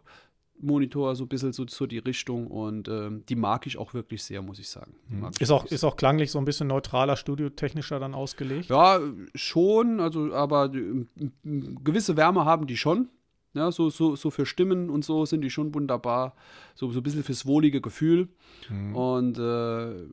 [0.64, 4.24] Monitor, so ein bisschen so, so die Richtung und ähm, die mag ich auch wirklich
[4.24, 4.96] sehr, muss ich sagen.
[5.10, 5.30] Mhm.
[5.40, 8.70] Ist, auch, ist auch klanglich so ein bisschen neutraler, studiotechnischer dann ausgelegt?
[8.70, 9.00] Ja,
[9.36, 13.10] schon, also aber gewisse Wärme haben die schon.
[13.54, 16.36] Ja, so, so, so für Stimmen und so sind die schon wunderbar.
[16.74, 18.30] So, so ein bisschen fürs wohlige Gefühl.
[18.70, 18.96] Mhm.
[18.96, 20.06] Und äh,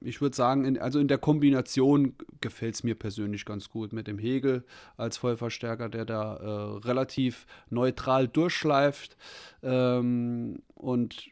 [0.00, 4.06] ich würde sagen, in, also in der Kombination gefällt es mir persönlich ganz gut mit
[4.06, 4.64] dem Hegel
[4.98, 9.16] als Vollverstärker, der da äh, relativ neutral durchschleift.
[9.62, 11.30] Ähm, und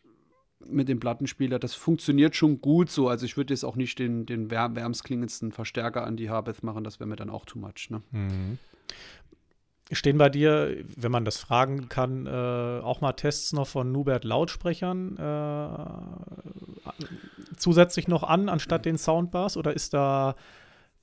[0.69, 3.09] mit dem Plattenspieler, das funktioniert schon gut so.
[3.09, 6.99] Also ich würde jetzt auch nicht den, den wärmsklingendsten Verstärker an die Harbeth machen, das
[6.99, 7.91] wäre mir dann auch too much.
[7.91, 8.03] Ne?
[8.11, 8.59] Mhm.
[9.93, 14.25] Stehen bei dir, wenn man das fragen kann, äh, auch mal Tests noch von Nubert
[14.25, 15.69] Lautsprechern äh,
[17.57, 19.57] zusätzlich noch an, anstatt den Soundbars?
[19.57, 20.35] Oder ist da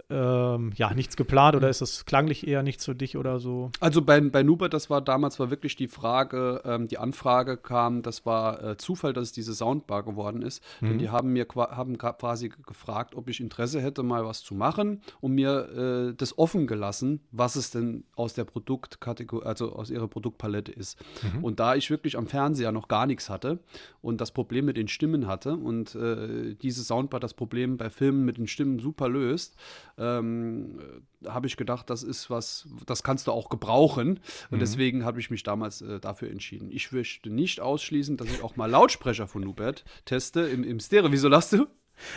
[0.10, 3.72] ähm, ja, nichts geplant oder ist das klanglich eher nichts für dich oder so?
[3.80, 8.02] Also bei, bei Nubert, das war damals war wirklich die Frage, ähm, die Anfrage kam,
[8.02, 10.62] das war äh, Zufall, dass es diese Soundbar geworden ist.
[10.82, 10.88] Mhm.
[10.88, 15.02] Denn die haben mir haben quasi gefragt, ob ich Interesse hätte, mal was zu machen
[15.22, 20.08] und mir äh, das offen gelassen, was es denn aus der Produktkategorie, also aus ihrer
[20.08, 21.00] Produktpalette ist.
[21.22, 21.44] Mhm.
[21.44, 23.60] Und da ich wirklich am Fernseher noch gar nichts hatte
[24.02, 28.26] und das Problem mit den Stimmen hatte und äh, diese Soundbar das Problem bei Filmen
[28.26, 29.56] mit den Stimmen super löst,
[29.97, 30.79] ähm,
[31.25, 34.19] habe ich gedacht, das ist was, das kannst du auch gebrauchen.
[34.49, 34.60] Und mhm.
[34.60, 36.69] deswegen habe ich mich damals äh, dafür entschieden.
[36.71, 41.12] Ich möchte nicht ausschließen, dass ich auch mal Lautsprecher von Nubert teste im, im Stereo.
[41.12, 41.67] Wieso lachst du?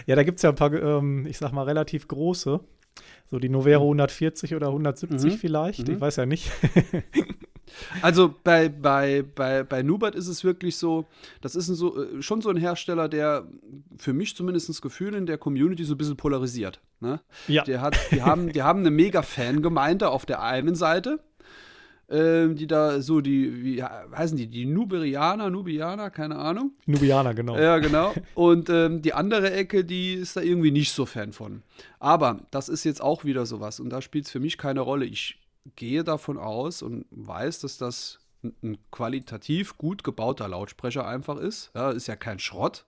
[0.07, 2.61] Ja, da gibt es ja ein paar, ähm, ich sag mal, relativ große.
[3.31, 5.39] So die Novero 140 oder 170 mhm.
[5.39, 5.87] vielleicht.
[5.87, 5.95] Mhm.
[5.95, 6.51] Ich weiß ja nicht.
[8.03, 11.07] Also bei, bei, bei, bei Nubert ist es wirklich so,
[11.41, 13.47] das ist ein so, äh, schon so ein Hersteller, der
[13.99, 16.81] für mich zumindest das Gefühl in der Community so ein bisschen polarisiert.
[17.01, 17.21] Ne?
[17.49, 17.65] Ja.
[17.65, 21.21] Der hat, die, haben, die haben eine mega Fangemeinde auf der einen Seite
[22.09, 26.73] ähm, die da so die, wie heißen die, die Nuberianer, Nubianer, keine Ahnung.
[26.87, 27.59] Nubianer, genau.
[27.59, 28.15] Ja, genau.
[28.35, 31.63] Und ähm, die andere Ecke, die ist da irgendwie nicht so Fan von.
[31.99, 35.05] Aber das ist jetzt auch wieder sowas und da spielt es für mich keine Rolle.
[35.05, 35.39] Ich
[35.75, 38.19] gehe davon aus und weiß, dass das
[38.63, 41.71] ein qualitativ gut gebauter Lautsprecher einfach ist.
[41.75, 42.85] Ja, ist ja kein Schrott,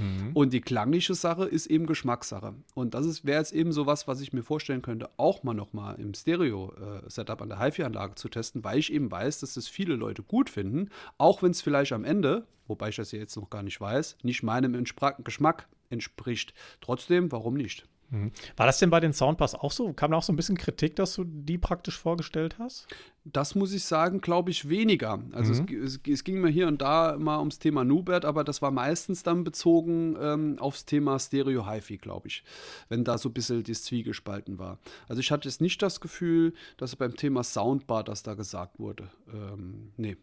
[0.00, 0.30] Mhm.
[0.34, 2.54] Und die klangliche Sache ist eben Geschmackssache.
[2.74, 5.96] Und das wäre jetzt eben so was, was ich mir vorstellen könnte, auch mal nochmal
[5.96, 10.22] im Stereo-Setup an der HiFi-Anlage zu testen, weil ich eben weiß, dass das viele Leute
[10.22, 13.62] gut finden, auch wenn es vielleicht am Ende, wobei ich das ja jetzt noch gar
[13.62, 14.84] nicht weiß, nicht meinem
[15.24, 16.54] Geschmack entspricht.
[16.80, 17.86] Trotzdem, warum nicht?
[18.10, 18.32] Mhm.
[18.56, 19.92] War das denn bei den Soundbars auch so?
[19.92, 22.86] Kam da auch so ein bisschen Kritik, dass du die praktisch vorgestellt hast?
[23.24, 25.22] Das muss ich sagen, glaube ich, weniger.
[25.32, 25.68] Also mhm.
[25.84, 28.70] es, es, es, ging mir hier und da mal ums Thema Nubert, aber das war
[28.70, 32.42] meistens dann bezogen ähm, aufs Thema Stereo HiFi, glaube ich,
[32.88, 34.78] wenn da so ein bisschen das Zwiegespalten war.
[35.08, 39.10] Also ich hatte jetzt nicht das Gefühl, dass beim Thema Soundbar das da gesagt wurde.
[39.32, 40.16] Ähm, nee.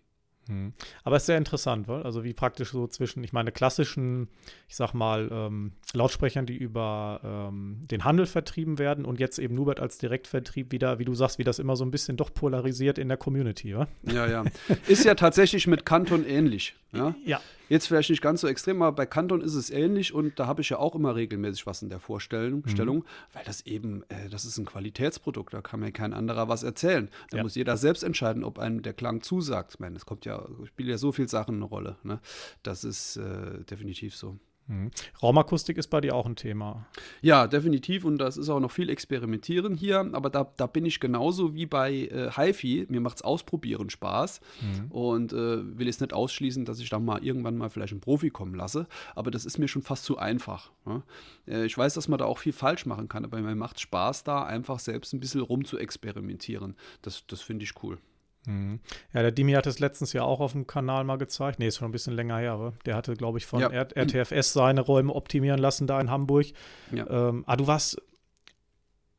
[0.48, 0.74] Hm.
[1.04, 2.04] Aber es ist sehr interessant, weil?
[2.04, 4.30] also wie praktisch so zwischen, ich meine, klassischen,
[4.68, 9.56] ich sag mal, ähm, Lautsprechern, die über ähm, den Handel vertrieben werden und jetzt eben
[9.56, 12.98] Nubert als Direktvertrieb wieder, wie du sagst, wie das immer so ein bisschen doch polarisiert
[12.98, 13.88] in der Community, wa?
[14.04, 14.44] Ja, ja.
[14.88, 16.76] Ist ja tatsächlich mit Kanton ähnlich.
[16.98, 17.16] Ja.
[17.26, 17.42] ja.
[17.68, 20.62] Jetzt vielleicht nicht ganz so extrem, aber bei Kanton ist es ähnlich und da habe
[20.62, 23.04] ich ja auch immer regelmäßig was in der Vorstellung, mhm.
[23.34, 27.10] weil das eben, äh, das ist ein Qualitätsprodukt, da kann mir kein anderer was erzählen.
[27.32, 27.44] Da ja.
[27.44, 29.74] muss jeder selbst entscheiden, ob einem der Klang zusagt.
[29.74, 31.98] Ich meine, es kommt ja, spielt ja so viel Sachen eine Rolle.
[32.04, 32.20] Ne?
[32.62, 34.38] Das ist äh, definitiv so.
[34.68, 34.90] Mhm.
[35.22, 36.88] Raumakustik ist bei dir auch ein Thema.
[37.22, 38.04] Ja, definitiv.
[38.06, 40.10] Und das ist auch noch viel Experimentieren hier.
[40.14, 42.88] Aber da, da bin ich genauso wie bei äh, HiFi.
[42.90, 44.42] Mir macht es Ausprobieren Spaß.
[44.62, 44.92] Mhm.
[44.92, 48.30] Und äh, will jetzt nicht ausschließen, dass ich dann mal irgendwann mal vielleicht einen Profi
[48.30, 48.88] kommen lasse.
[49.14, 50.72] Aber das ist mir schon fast zu einfach.
[50.86, 51.04] Ja?
[51.48, 53.24] Äh, ich weiß, dass man da auch viel falsch machen kann.
[53.24, 56.76] Aber mir macht Spaß, da einfach selbst ein bisschen rum zu experimentieren.
[57.02, 58.00] Das, das finde ich cool.
[58.48, 58.80] Mhm.
[59.14, 61.60] Ja, der Dimi hat es letztens ja auch auf dem Kanal mal gezeigt.
[61.60, 63.70] Nee, ist schon ein bisschen länger her, aber der hatte, glaube ich, von ja.
[63.70, 66.48] RTFS seine Räume optimieren lassen da in Hamburg.
[66.92, 67.10] Ja.
[67.10, 68.02] Ähm, ah, du warst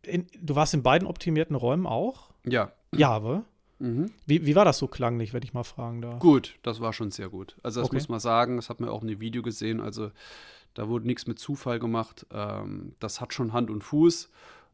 [0.02, 2.30] in, du warst in beiden optimierten Räumen auch?
[2.44, 2.72] Ja.
[2.94, 3.44] Ja, aber?
[3.78, 4.10] Mhm.
[4.24, 6.18] Wie, wie war das so klanglich, wenn ich mal fragen darf?
[6.20, 7.56] Gut, das war schon sehr gut.
[7.62, 7.96] Also das okay.
[7.96, 9.80] muss man sagen, das hat man auch in dem Video gesehen.
[9.80, 10.10] Also
[10.74, 12.26] da wurde nichts mit Zufall gemacht.
[12.32, 14.30] Ähm, das hat schon Hand und Fuß.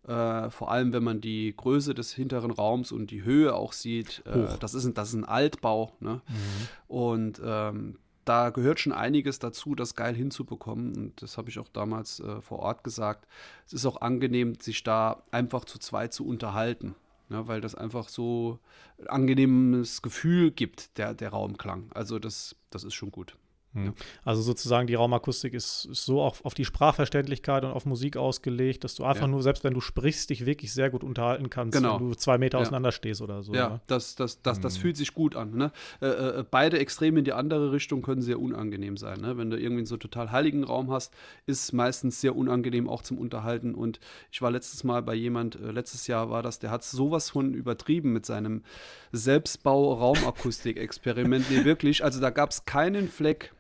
[0.07, 4.23] Äh, vor allem, wenn man die Größe des hinteren Raums und die Höhe auch sieht.
[4.27, 5.93] Äh, das, ist ein, das ist ein Altbau.
[6.01, 6.21] Ne?
[6.27, 6.69] Mhm.
[6.89, 10.97] Und ähm, da gehört schon einiges dazu, das geil hinzubekommen.
[10.97, 13.27] Und das habe ich auch damals äh, vor Ort gesagt.
[13.67, 16.95] Es ist auch angenehm, sich da einfach zu zweit zu unterhalten.
[17.29, 18.59] Ne, weil das einfach so
[18.99, 21.91] ein angenehmes Gefühl gibt, der, der Raumklang.
[21.95, 23.39] Also das, das ist schon gut.
[23.75, 23.93] Ja.
[24.25, 28.85] Also sozusagen die Raumakustik ist, ist so auch auf die Sprachverständlichkeit und auf Musik ausgelegt,
[28.85, 29.29] dass du einfach ja.
[29.29, 31.99] nur, selbst wenn du sprichst, dich wirklich sehr gut unterhalten kannst, genau.
[31.99, 32.63] wenn du zwei Meter ja.
[32.63, 33.55] auseinander stehst oder so.
[33.55, 33.81] Ja, ne?
[33.87, 34.83] das, das, das, das mhm.
[34.83, 35.55] fühlt sich gut an.
[35.55, 35.73] Ne?
[36.01, 39.21] Äh, äh, beide Extreme in die andere Richtung können sehr unangenehm sein.
[39.21, 39.39] Ne?
[39.39, 41.15] Wenn du irgendwie so total heiligen Raum hast,
[41.47, 43.75] ist meistens sehr unangenehm auch zum Unterhalten.
[43.75, 47.31] Und ich war letztes Mal bei jemand, äh, letztes Jahr war das, der hat sowas
[47.31, 48.65] von übertrieben mit seinem
[49.13, 51.51] Selbstbau-Raumakustik-Experiment.
[51.51, 53.55] nee, wirklich, also da gab es keinen Fleck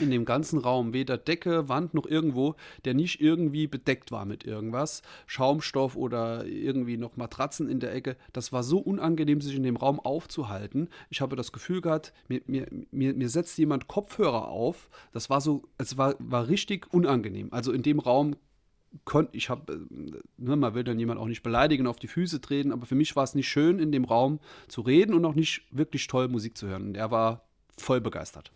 [0.00, 4.44] in dem ganzen Raum, weder Decke, Wand noch irgendwo, der nicht irgendwie bedeckt war mit
[4.44, 8.16] irgendwas, Schaumstoff oder irgendwie noch Matratzen in der Ecke.
[8.32, 10.88] Das war so unangenehm, sich in dem Raum aufzuhalten.
[11.10, 14.88] Ich habe das Gefühl gehabt, mir, mir, mir, mir setzt jemand Kopfhörer auf.
[15.12, 17.48] Das war so, es war, war richtig unangenehm.
[17.50, 18.36] Also in dem Raum
[19.04, 22.72] konnte ich habe, ne, man will dann jemand auch nicht beleidigen, auf die Füße treten,
[22.72, 25.62] aber für mich war es nicht schön, in dem Raum zu reden und auch nicht
[25.70, 26.88] wirklich toll Musik zu hören.
[26.88, 27.44] Und er war
[27.76, 28.50] voll begeistert.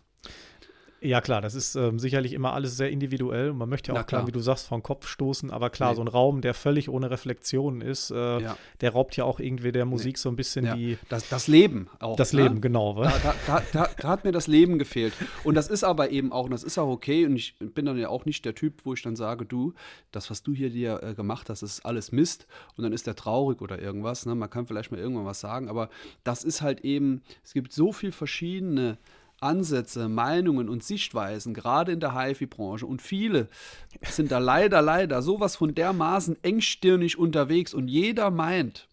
[1.03, 4.05] Ja, klar, das ist ähm, sicherlich immer alles sehr individuell und man möchte ja auch,
[4.05, 5.95] klar, wie du sagst, vom Kopf stoßen, aber klar, nee.
[5.97, 8.57] so ein Raum, der völlig ohne Reflexion ist, äh, ja.
[8.79, 10.19] der raubt ja auch irgendwie der Musik nee.
[10.19, 10.75] so ein bisschen ja.
[10.75, 10.97] die.
[11.09, 12.15] Das, das Leben auch.
[12.15, 12.43] Das ne?
[12.43, 13.03] Leben, genau.
[13.03, 15.13] Da, da, da, da, hat mir das Leben gefehlt.
[15.43, 17.97] Und das ist aber eben auch, und das ist auch okay, und ich bin dann
[17.97, 19.73] ja auch nicht der Typ, wo ich dann sage, du,
[20.11, 23.15] das, was du hier dir äh, gemacht hast, ist alles Mist und dann ist der
[23.15, 24.25] traurig oder irgendwas.
[24.25, 24.35] Ne?
[24.35, 25.89] Man kann vielleicht mal irgendwann was sagen, aber
[26.23, 28.97] das ist halt eben, es gibt so viel verschiedene
[29.43, 32.85] Ansätze, Meinungen und Sichtweisen, gerade in der HIFI-Branche.
[32.85, 33.47] Und viele
[34.03, 38.87] sind da leider, leider sowas von dermaßen engstirnig unterwegs und jeder meint,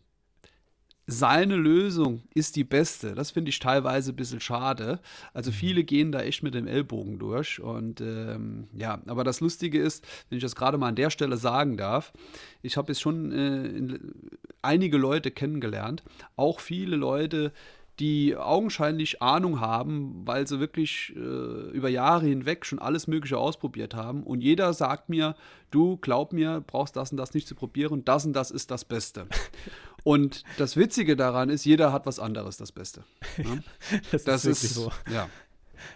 [1.11, 3.15] seine Lösung ist die beste.
[3.15, 5.01] Das finde ich teilweise ein bisschen schade.
[5.35, 5.55] Also mhm.
[5.55, 7.61] viele gehen da echt mit dem Ellbogen durch.
[7.61, 11.37] Und ähm, ja, aber das Lustige ist, wenn ich das gerade mal an der Stelle
[11.37, 12.13] sagen darf,
[12.63, 13.99] ich habe jetzt schon äh,
[14.63, 16.05] einige Leute kennengelernt,
[16.37, 17.53] auch viele Leute,
[18.01, 23.95] die augenscheinlich Ahnung haben, weil sie wirklich äh, über Jahre hinweg schon alles Mögliche ausprobiert
[23.95, 24.23] haben.
[24.23, 25.37] Und jeder sagt mir,
[25.71, 28.85] du glaub mir, brauchst das und das nicht zu probieren, das und das ist das
[28.85, 29.27] Beste.
[30.03, 33.05] Und das Witzige daran ist, jeder hat was anderes, das Beste.
[33.37, 33.63] Ne?
[34.11, 34.91] das, das, ist, ist so.
[35.13, 35.29] Ja.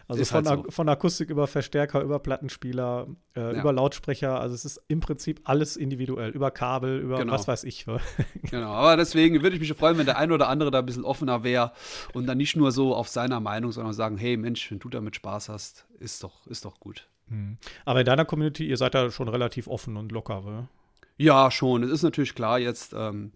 [0.09, 0.71] Also von, halt so.
[0.71, 3.61] von, Akustik über Verstärker, über Plattenspieler, äh, ja.
[3.61, 4.41] über Lautsprecher.
[4.41, 6.31] Also es ist im Prinzip alles individuell.
[6.31, 7.33] Über Kabel, über genau.
[7.33, 7.87] was weiß ich.
[8.43, 11.05] genau, aber deswegen würde ich mich freuen, wenn der eine oder andere da ein bisschen
[11.05, 11.73] offener wäre
[12.13, 15.17] und dann nicht nur so auf seiner Meinung, sondern sagen, hey Mensch, wenn du damit
[15.17, 17.09] Spaß hast, ist doch, ist doch gut.
[17.29, 17.59] Mhm.
[17.85, 20.69] Aber in deiner Community, ihr seid da schon relativ offen und locker, oder?
[21.17, 21.85] Ja, schon.
[21.85, 23.33] Es ist natürlich klar, jetzt, ähm,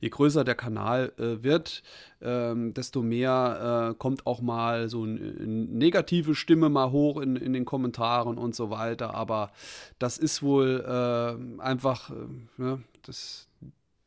[0.00, 1.82] je größer der Kanal äh, wird,
[2.20, 7.54] ähm, desto mehr äh, kommt auch mal so eine negative Stimme mal hoch in, in
[7.54, 9.14] den Kommentaren und so weiter.
[9.14, 9.50] Aber
[9.98, 12.14] das ist wohl äh, einfach, äh,
[12.58, 13.48] ne, das,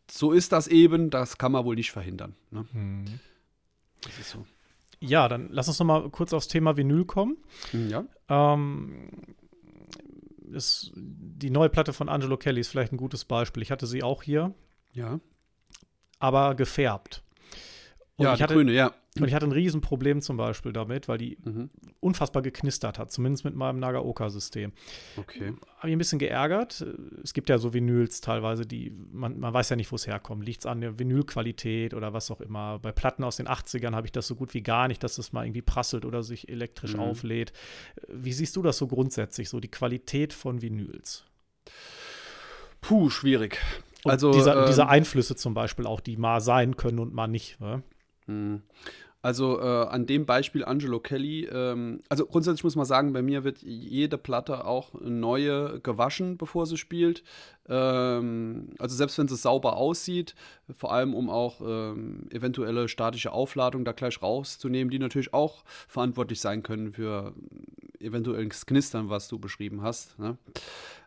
[0.10, 2.36] so ist das eben, das kann man wohl nicht verhindern.
[2.52, 2.66] Ne?
[2.74, 3.06] Hm.
[4.02, 4.46] Das ist so.
[5.00, 7.38] Ja, dann lass uns noch mal kurz aufs Thema Vinyl kommen.
[7.74, 8.06] Ja.
[8.30, 9.10] Ähm,
[10.56, 13.62] ist die neue Platte von Angelo Kelly ist vielleicht ein gutes Beispiel.
[13.62, 14.54] Ich hatte sie auch hier.
[14.94, 15.20] Ja.
[16.20, 17.24] Aber gefärbt.
[18.15, 18.94] Und ja, ich hatte, grüne, ja.
[19.17, 21.69] Und ich hatte ein Riesenproblem zum Beispiel damit, weil die mhm.
[22.01, 24.73] unfassbar geknistert hat, zumindest mit meinem Nagaoka-System.
[25.15, 25.54] Okay.
[25.78, 26.86] Habe ich ein bisschen geärgert.
[27.23, 30.45] Es gibt ja so Vinyls teilweise, die, man, man weiß ja nicht, wo es herkommt.
[30.45, 32.80] Liegt es an der Vinylqualität oder was auch immer.
[32.80, 35.32] Bei Platten aus den 80ern habe ich das so gut wie gar nicht, dass das
[35.32, 36.99] mal irgendwie prasselt oder sich elektrisch mhm.
[36.99, 37.54] auflädt.
[38.10, 41.23] Wie siehst du das so grundsätzlich, so die Qualität von Vinyls?
[42.82, 43.60] Puh, schwierig.
[44.04, 47.28] Und also dieser, ähm, diese Einflüsse zum Beispiel auch, die mal sein können und mal
[47.28, 47.60] nicht.
[47.62, 47.82] Ne?
[49.26, 53.44] Also äh, an dem Beispiel Angelo Kelly, ähm, also grundsätzlich muss man sagen, bei mir
[53.44, 57.24] wird jede Platte auch neue gewaschen, bevor sie spielt.
[57.68, 60.36] Ähm, also selbst wenn sie sauber aussieht,
[60.78, 66.40] vor allem um auch ähm, eventuelle statische Aufladung da gleich rauszunehmen, die natürlich auch verantwortlich
[66.40, 67.34] sein können für
[68.00, 70.20] eventuelles Knistern, was du beschrieben hast.
[70.20, 70.38] Ne?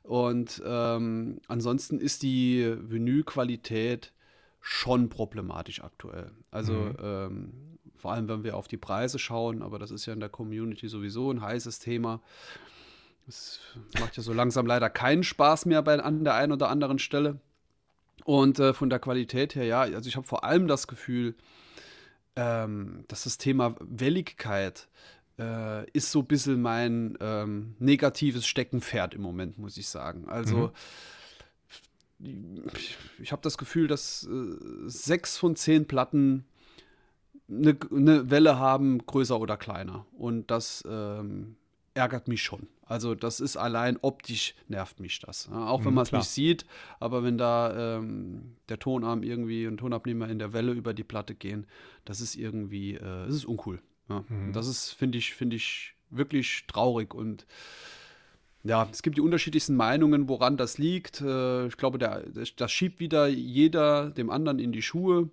[0.03, 4.13] Und ähm, ansonsten ist die Vinylqualität
[4.61, 6.33] schon problematisch aktuell.
[6.51, 6.97] Also mhm.
[7.01, 10.29] ähm, vor allem, wenn wir auf die Preise schauen, aber das ist ja in der
[10.29, 12.21] Community sowieso ein heißes Thema.
[13.27, 13.61] Es
[14.01, 17.41] macht ja so langsam leider keinen Spaß mehr bei, an der einen oder anderen Stelle.
[18.25, 21.35] Und äh, von der Qualität her, ja, also ich habe vor allem das Gefühl,
[22.37, 24.89] ähm, dass das Thema Welligkeit
[25.39, 30.29] äh, ist so ein bisschen mein ähm, negatives Steckenpferd im Moment, muss ich sagen.
[30.29, 30.73] Also
[32.19, 32.65] mhm.
[32.77, 34.57] ich, ich habe das Gefühl, dass äh,
[34.87, 36.45] sechs von zehn Platten
[37.51, 40.07] eine, eine Welle haben, größer oder kleiner.
[40.13, 41.57] Und das ähm,
[41.95, 42.69] ärgert mich schon.
[42.85, 45.49] Also das ist allein optisch nervt mich das.
[45.51, 46.65] Ja, auch wenn mhm, man es nicht sieht,
[47.01, 51.35] aber wenn da ähm, der Tonarm irgendwie und Tonabnehmer in der Welle über die Platte
[51.35, 51.67] gehen,
[52.07, 53.83] das ist irgendwie, äh, das ist uncool.
[54.09, 54.25] Ja.
[54.29, 54.55] Mhm.
[54.55, 57.47] das ist, finde ich, finde ich wirklich traurig und
[58.65, 61.21] ja, es gibt die unterschiedlichsten Meinungen, woran das liegt.
[61.21, 62.25] Äh, ich glaube, der,
[62.57, 65.31] das schiebt wieder jeder dem anderen in die Schuhe.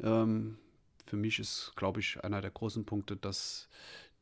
[0.00, 0.56] Ähm,
[1.06, 3.68] für mich ist, glaube ich, einer der großen Punkte, dass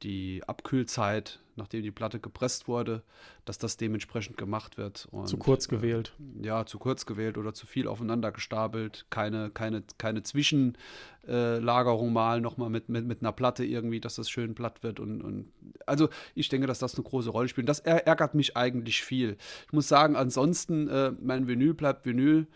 [0.03, 3.03] die Abkühlzeit, nachdem die Platte gepresst wurde,
[3.45, 5.09] dass das dementsprechend gemacht wird.
[5.11, 6.13] Und, zu kurz gewählt.
[6.43, 9.07] Äh, ja, zu kurz gewählt oder zu viel aufeinander gestapelt.
[9.09, 14.55] Keine, keine, keine Zwischenlagerung mal nochmal mit, mit, mit einer Platte irgendwie, dass das schön
[14.55, 15.01] platt wird.
[15.01, 15.53] Und, und
[15.87, 17.69] also ich denke, dass das eine große Rolle spielt.
[17.69, 19.39] Das ärgert mich eigentlich viel.
[19.67, 22.47] Ich muss sagen, ansonsten, äh, mein Vinyl bleibt Vinyl.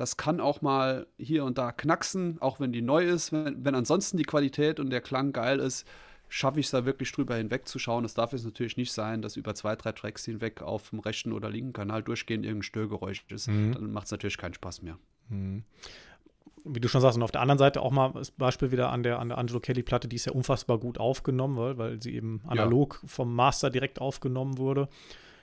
[0.00, 3.32] Das kann auch mal hier und da knacksen, auch wenn die neu ist.
[3.32, 5.86] Wenn, wenn ansonsten die Qualität und der Klang geil ist,
[6.30, 8.06] schaffe ich es da wirklich drüber hinwegzuschauen.
[8.06, 11.34] Es darf jetzt natürlich nicht sein, dass über zwei, drei Tracks hinweg auf dem rechten
[11.34, 13.48] oder linken Kanal durchgehend irgendein Störgeräusch ist.
[13.48, 13.74] Mhm.
[13.74, 14.96] Dann macht es natürlich keinen Spaß mehr.
[15.28, 15.64] Mhm.
[16.64, 19.02] Wie du schon sagst, und auf der anderen Seite auch mal das Beispiel wieder an
[19.02, 22.40] der, an der Angelo Kelly-Platte, die ist ja unfassbar gut aufgenommen, weil, weil sie eben
[22.46, 23.08] analog ja.
[23.08, 24.88] vom Master direkt aufgenommen wurde.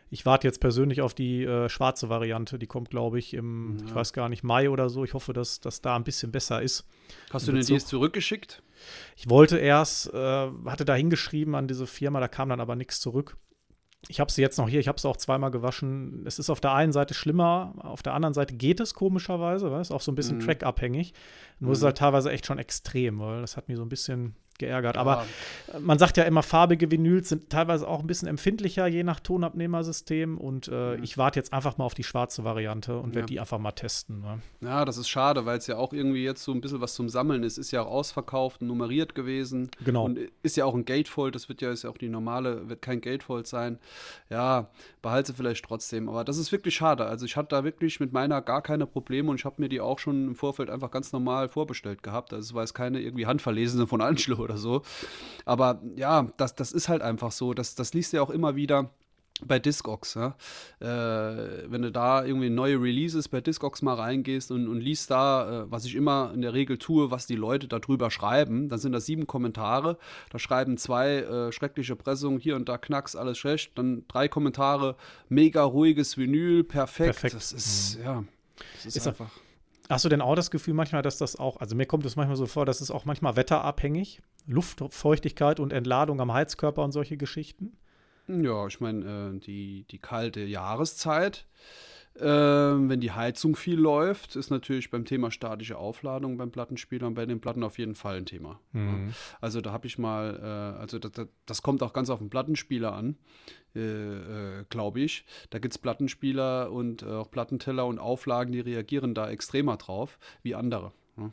[0.09, 2.57] Ich warte jetzt persönlich auf die äh, schwarze Variante.
[2.57, 3.85] Die kommt, glaube ich, im, ja.
[3.85, 5.03] ich weiß gar nicht, Mai oder so.
[5.03, 6.85] Ich hoffe, dass das da ein bisschen besser ist.
[7.31, 8.63] Hast du denn die zurückgeschickt?
[9.15, 12.99] Ich wollte erst, äh, hatte da hingeschrieben an diese Firma, da kam dann aber nichts
[12.99, 13.37] zurück.
[14.09, 16.23] Ich habe sie jetzt noch hier, ich habe sie auch zweimal gewaschen.
[16.25, 19.81] Es ist auf der einen Seite schlimmer, auf der anderen Seite geht es komischerweise, weil
[19.81, 20.45] es auch so ein bisschen mhm.
[20.45, 21.13] trackabhängig.
[21.59, 21.73] Nur mhm.
[21.73, 24.97] ist es halt teilweise echt schon extrem, weil das hat mir so ein bisschen geärgert.
[24.97, 25.25] Aber
[25.79, 30.37] man sagt ja immer, farbige Vinyls sind teilweise auch ein bisschen empfindlicher, je nach Tonabnehmersystem.
[30.37, 31.03] Und äh, mhm.
[31.03, 33.25] ich warte jetzt einfach mal auf die schwarze Variante und werde ja.
[33.25, 34.21] die einfach mal testen.
[34.21, 34.39] Ne?
[34.61, 37.09] Ja, das ist schade, weil es ja auch irgendwie jetzt so ein bisschen was zum
[37.09, 37.57] Sammeln ist.
[37.57, 39.69] Ist ja auch ausverkauft, nummeriert gewesen.
[39.83, 40.05] Genau.
[40.05, 41.35] Und ist ja auch ein Gatefold.
[41.35, 43.79] Das wird ja, ist ja auch die normale, wird kein Gatefold sein.
[44.29, 44.69] Ja,
[45.01, 46.09] behalte vielleicht trotzdem.
[46.09, 47.05] Aber das ist wirklich schade.
[47.05, 49.81] Also ich hatte da wirklich mit meiner gar keine Probleme und ich habe mir die
[49.81, 52.33] auch schon im Vorfeld einfach ganz normal vorbestellt gehabt.
[52.33, 54.81] Also es war jetzt keine irgendwie handverlesene von Anschluss oder so.
[55.45, 57.53] Aber ja, das, das ist halt einfach so.
[57.53, 58.89] Das, das liest du ja auch immer wieder
[59.45, 60.35] bei Discogs, ja?
[60.79, 65.63] äh, wenn du da irgendwie neue Releases bei Discogs mal reingehst und, und liest da,
[65.63, 68.93] äh, was ich immer in der Regel tue, was die Leute darüber schreiben, dann sind
[68.93, 69.97] da sieben Kommentare.
[70.31, 73.77] Da schreiben zwei äh, schreckliche Pressungen, hier und da knacks, alles schlecht.
[73.77, 74.95] Dann drei Kommentare,
[75.29, 77.13] mega ruhiges Vinyl, perfekt.
[77.13, 77.35] perfekt.
[77.35, 78.03] Das ist, mhm.
[78.03, 78.23] ja,
[78.75, 79.29] das ist, ist einfach.
[79.89, 82.35] Hast du denn auch das Gefühl manchmal, dass das auch, also mir kommt es manchmal
[82.35, 87.77] so vor, dass es auch manchmal wetterabhängig, Luftfeuchtigkeit und Entladung am Heizkörper und solche Geschichten?
[88.27, 91.45] Ja, ich meine, äh, die, die kalte Jahreszeit,
[92.19, 97.13] äh, wenn die Heizung viel läuft, ist natürlich beim Thema statische Aufladung beim Plattenspieler und
[97.13, 98.59] bei den Platten auf jeden Fall ein Thema.
[98.71, 99.13] Mhm.
[99.41, 102.93] Also da habe ich mal, äh, also das, das, kommt auch ganz auf den Plattenspieler
[102.93, 103.17] an,
[103.75, 105.25] äh, äh, glaube ich.
[105.49, 110.55] Da gibt es Plattenspieler und auch Plattenteller und Auflagen, die reagieren da extremer drauf wie
[110.55, 110.91] andere.
[111.17, 111.31] Ja.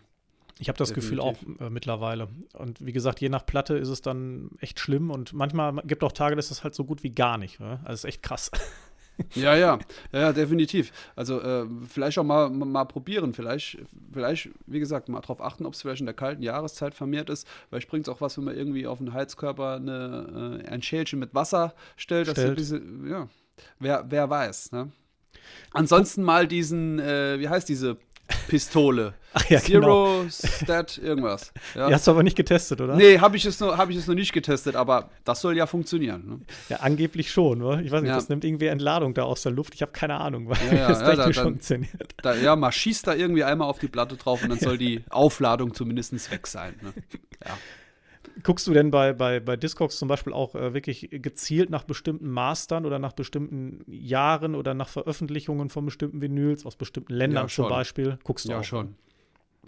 [0.59, 1.41] Ich habe das Definitiv.
[1.41, 2.29] Gefühl auch äh, mittlerweile.
[2.53, 6.13] Und wie gesagt, je nach Platte ist es dann echt schlimm und manchmal gibt auch
[6.13, 7.59] Tage, dass es halt so gut wie gar nicht.
[7.59, 7.81] Ne?
[7.85, 8.51] Also ist echt krass.
[9.35, 9.79] Ja, ja,
[10.13, 10.93] ja, definitiv.
[11.15, 13.33] Also äh, vielleicht auch mal, mal probieren.
[13.33, 13.79] Vielleicht,
[14.13, 17.47] vielleicht, wie gesagt, mal darauf achten, ob es vielleicht in der kalten Jahreszeit vermehrt ist.
[17.71, 21.19] Weil bringt es auch was, wenn man irgendwie auf den Heizkörper eine, äh, ein Schälchen
[21.19, 22.29] mit Wasser stellt.
[22.29, 22.59] stellt.
[22.59, 23.29] Diese, ja,
[23.79, 24.73] wer, wer weiß.
[24.73, 24.91] Ne?
[25.71, 27.99] Ansonsten mal diesen, äh, wie heißt diese
[28.49, 29.15] Pistole.
[29.35, 30.29] Ach ja, Zero genau.
[30.29, 31.53] Stat irgendwas.
[31.75, 31.89] Ja.
[31.89, 32.95] Die hast du aber nicht getestet, oder?
[32.95, 35.67] Nee, habe ich, es noch, hab ich es noch nicht getestet, aber das soll ja
[35.67, 36.25] funktionieren.
[36.25, 36.41] Ne?
[36.69, 37.81] Ja, angeblich schon, oder?
[37.81, 38.15] Ich weiß nicht, ja.
[38.15, 39.75] das nimmt irgendwie Entladung da aus der Luft.
[39.75, 42.15] Ich habe keine Ahnung, weil ja, ja, das ja, da, funktioniert.
[42.23, 45.03] Da, ja, man schießt da irgendwie einmal auf die Platte drauf und dann soll die
[45.11, 46.75] Aufladung zumindest weg sein.
[46.81, 46.93] Ne?
[47.45, 47.59] Ja.
[48.43, 52.31] Guckst du denn bei, bei, bei Discogs zum Beispiel auch äh, wirklich gezielt nach bestimmten
[52.31, 57.49] Mastern oder nach bestimmten Jahren oder nach Veröffentlichungen von bestimmten Vinyls aus bestimmten Ländern ja,
[57.49, 58.19] zum Beispiel?
[58.25, 58.65] Guckst du ja, auch?
[58.65, 58.97] schon.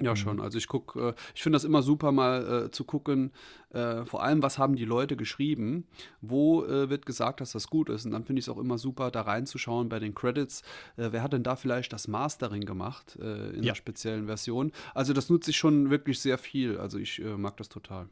[0.00, 0.16] Ja, mhm.
[0.16, 0.40] schon.
[0.40, 3.32] Also ich gucke, äh, ich finde das immer super, mal äh, zu gucken,
[3.70, 5.86] äh, vor allem, was haben die Leute geschrieben,
[6.20, 8.04] wo äh, wird gesagt, dass das gut ist.
[8.04, 10.62] Und dann finde ich es auch immer super, da reinzuschauen bei den Credits,
[10.96, 13.72] äh, wer hat denn da vielleicht das Mastering gemacht äh, in ja.
[13.72, 14.72] einer speziellen Version.
[14.94, 16.78] Also das nutze ich schon wirklich sehr viel.
[16.78, 18.08] Also ich mag das total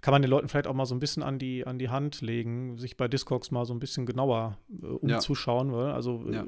[0.00, 2.20] kann man den Leuten vielleicht auch mal so ein bisschen an die, an die Hand
[2.22, 5.70] legen, sich bei Discogs mal so ein bisschen genauer äh, umzuschauen.
[5.70, 5.76] Ja.
[5.76, 6.46] Weil, also äh, ja.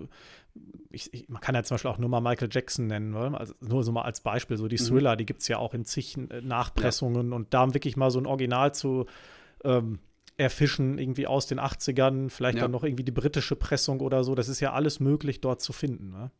[0.91, 3.55] ich, ich, man kann ja zum Beispiel auch nur mal Michael Jackson nennen, weil, also
[3.61, 4.87] nur so mal als Beispiel, so die mhm.
[4.87, 7.37] Thriller, die gibt es ja auch in zig äh, Nachpressungen ja.
[7.37, 9.07] und da wirklich mal so ein Original zu
[9.65, 9.99] ähm,
[10.39, 14.49] erfischen, irgendwie aus den 80ern, vielleicht dann noch irgendwie die britische Pressung oder so, das
[14.49, 16.11] ist ja alles möglich dort zu finden.
[16.11, 16.31] Ne?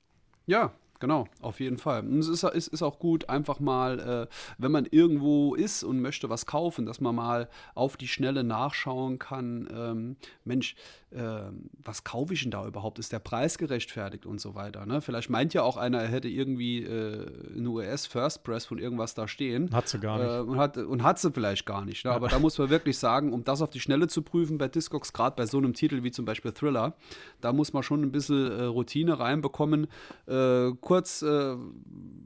[0.47, 2.03] Ja, Genau, auf jeden Fall.
[2.03, 6.01] Und es ist, ist, ist auch gut, einfach mal, äh, wenn man irgendwo ist und
[6.01, 10.77] möchte was kaufen, dass man mal auf die Schnelle nachschauen kann, ähm, Mensch,
[11.15, 12.99] was kaufe ich denn da überhaupt?
[12.99, 14.87] Ist der Preis gerechtfertigt und so weiter?
[14.87, 15.01] Ne?
[15.01, 19.15] Vielleicht meint ja auch einer, er hätte irgendwie äh, eine US First Press von irgendwas
[19.15, 19.71] da stehen.
[19.73, 20.29] Hat sie gar nicht.
[20.29, 22.05] Äh, und, hat, und hat sie vielleicht gar nicht.
[22.05, 22.13] Ne?
[22.13, 25.13] Aber da muss man wirklich sagen, um das auf die Schnelle zu prüfen bei Discogs,
[25.13, 26.95] gerade bei so einem Titel wie zum Beispiel Thriller,
[27.41, 29.89] da muss man schon ein bisschen äh, Routine reinbekommen.
[30.27, 31.57] Äh, kurz, äh,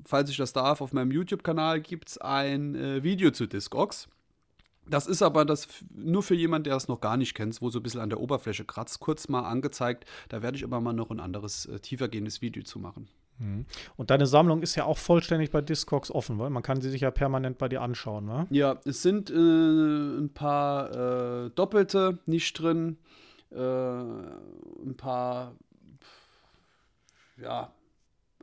[0.04, 4.08] falls ich das darf, auf meinem YouTube-Kanal gibt es ein äh, Video zu Discogs.
[4.88, 7.80] Das ist aber das nur für jemanden, der es noch gar nicht kennt, wo so
[7.80, 10.04] ein bisschen an der Oberfläche kratzt, kurz mal angezeigt.
[10.28, 13.08] Da werde ich aber mal noch ein anderes, äh, tiefergehendes Video zu machen.
[13.38, 13.66] Mhm.
[13.96, 17.02] Und deine Sammlung ist ja auch vollständig bei Discogs offen, weil man kann sie sich
[17.02, 18.46] ja permanent bei dir anschauen, ne?
[18.50, 22.98] Ja, es sind äh, ein paar äh, Doppelte nicht drin,
[23.50, 25.54] äh, ein paar
[27.36, 27.72] ja,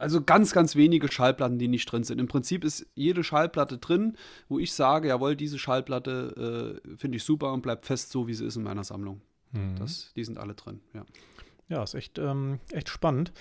[0.03, 2.19] also ganz, ganz wenige Schallplatten, die nicht drin sind.
[2.19, 4.17] Im Prinzip ist jede Schallplatte drin,
[4.49, 8.33] wo ich sage, jawohl, diese Schallplatte äh, finde ich super und bleibt fest so, wie
[8.33, 9.21] sie ist in meiner Sammlung.
[9.53, 9.77] Mhm.
[9.79, 11.05] Das, die sind alle drin, ja.
[11.69, 13.31] Ja, ist echt, ähm, echt spannend.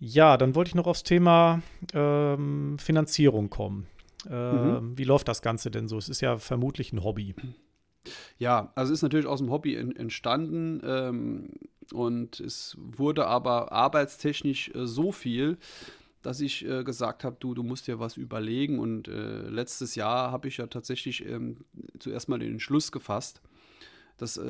[0.00, 1.62] Ja, dann wollte ich noch aufs Thema
[1.94, 3.86] ähm, Finanzierung kommen.
[4.28, 4.98] Ähm, mhm.
[4.98, 5.96] Wie läuft das Ganze denn so?
[5.96, 7.34] Es ist ja vermutlich ein Hobby.
[8.38, 10.80] Ja, also es ist natürlich aus dem Hobby in, entstanden.
[10.84, 11.50] Ähm,
[11.92, 15.58] und es wurde aber arbeitstechnisch äh, so viel,
[16.22, 18.78] dass ich äh, gesagt habe, du, du musst dir was überlegen.
[18.78, 21.58] Und äh, letztes Jahr habe ich ja tatsächlich ähm,
[21.98, 23.40] zuerst mal den Entschluss gefasst,
[24.16, 24.42] das äh,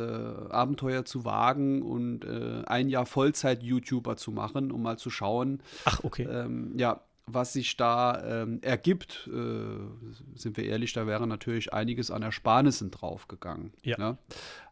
[0.50, 5.62] Abenteuer zu wagen und äh, ein Jahr Vollzeit-YouTuber zu machen, um mal zu schauen.
[5.84, 6.24] Ach, okay.
[6.24, 12.10] Ähm, ja, was sich da ähm, ergibt, äh, sind wir ehrlich, da wäre natürlich einiges
[12.10, 13.72] an Ersparnissen draufgegangen.
[13.82, 13.98] Ja.
[13.98, 14.18] Ne?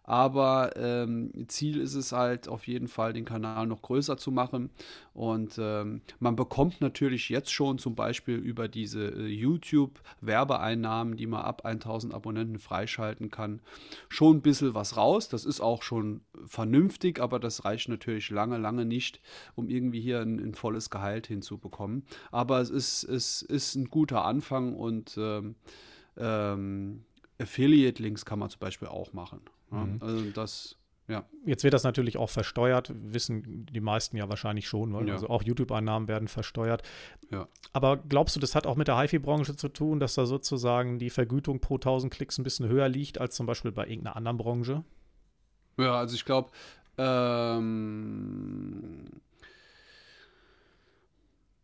[0.07, 4.71] Aber ähm, Ziel ist es halt auf jeden Fall, den Kanal noch größer zu machen.
[5.13, 11.43] Und ähm, man bekommt natürlich jetzt schon zum Beispiel über diese äh, YouTube-Werbeeinnahmen, die man
[11.43, 13.61] ab 1000 Abonnenten freischalten kann,
[14.09, 15.29] schon ein bisschen was raus.
[15.29, 19.21] Das ist auch schon vernünftig, aber das reicht natürlich lange, lange nicht,
[19.57, 22.05] um irgendwie hier ein, ein volles Gehalt hinzubekommen.
[22.31, 25.57] Aber es ist, es ist ein guter Anfang und ähm,
[26.17, 27.03] ähm
[27.39, 29.41] Affiliate-Links kann man zum Beispiel auch machen.
[29.71, 29.99] Mhm.
[30.01, 30.77] Also das,
[31.09, 31.25] ja.
[31.45, 35.15] Jetzt wird das natürlich auch versteuert, wissen die meisten ja wahrscheinlich schon, weil ja.
[35.15, 36.83] also auch YouTube-Einnahmen werden versteuert.
[37.31, 37.47] Ja.
[37.73, 41.11] Aber glaubst du, das hat auch mit der HiFi-Branche zu tun, dass da sozusagen die
[41.11, 44.85] Vergütung pro 1000 Klicks ein bisschen höher liegt als zum Beispiel bei irgendeiner anderen Branche?
[45.79, 46.51] Ja, also ich glaube,
[46.99, 49.05] ähm,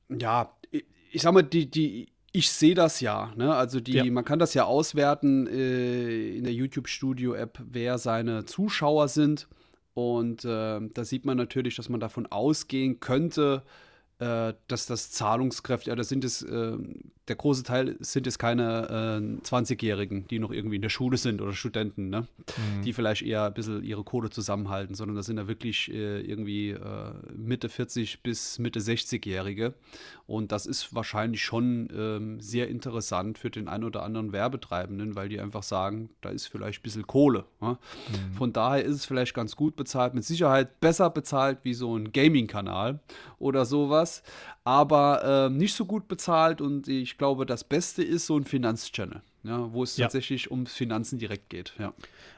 [0.08, 3.32] ja, ich, ich sag mal, die, die ich sehe das ja.
[3.36, 3.54] Ne?
[3.54, 4.04] Also die, ja.
[4.04, 9.48] man kann das ja auswerten äh, in der YouTube-Studio-App, wer seine Zuschauer sind.
[9.94, 13.62] Und äh, da sieht man natürlich, dass man davon ausgehen könnte,
[14.18, 16.78] äh, dass das Zahlungskräfte, ja, das sind es, äh,
[17.32, 21.40] der große Teil sind es keine äh, 20-Jährigen, die noch irgendwie in der Schule sind
[21.40, 22.28] oder Studenten, ne?
[22.36, 22.82] Mhm.
[22.82, 26.72] die vielleicht eher ein bisschen ihre Kohle zusammenhalten, sondern das sind da wirklich äh, irgendwie
[26.72, 29.72] äh, Mitte 40 bis Mitte 60-Jährige.
[30.26, 35.30] Und das ist wahrscheinlich schon ähm, sehr interessant für den einen oder anderen Werbetreibenden, weil
[35.30, 37.46] die einfach sagen, da ist vielleicht ein bisschen Kohle.
[37.62, 37.78] Ne?
[38.10, 38.34] Mhm.
[38.34, 42.12] Von daher ist es vielleicht ganz gut bezahlt, mit Sicherheit besser bezahlt wie so ein
[42.12, 43.00] Gaming-Kanal
[43.38, 44.22] oder sowas,
[44.64, 49.22] aber äh, nicht so gut bezahlt und ich glaube, das Beste ist so ein Finanzchannel
[49.44, 50.06] ja, wo es ja.
[50.06, 51.74] tatsächlich um Finanzen direkt geht.
[51.78, 51.92] Ja.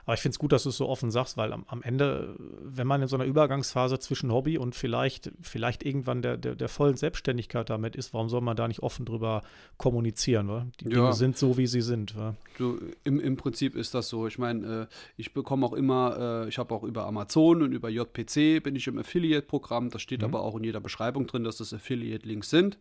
[0.05, 2.35] Aber ich finde es gut, dass du es so offen sagst, weil am, am, Ende,
[2.39, 6.69] wenn man in so einer Übergangsphase zwischen Hobby und vielleicht, vielleicht irgendwann der, der, der
[6.69, 9.43] vollen Selbstständigkeit damit ist, warum soll man da nicht offen drüber
[9.77, 10.49] kommunizieren?
[10.49, 10.67] Wa?
[10.81, 10.91] Die ja.
[10.91, 12.15] Dinge sind so, wie sie sind.
[12.59, 14.27] Du, im, Im Prinzip ist das so.
[14.27, 17.91] Ich meine, äh, ich bekomme auch immer, äh, ich habe auch über Amazon und über
[17.91, 19.91] JPC bin ich im Affiliate-Programm.
[19.91, 20.27] Das steht mhm.
[20.27, 22.79] aber auch in jeder Beschreibung drin, dass das Affiliate-Links sind.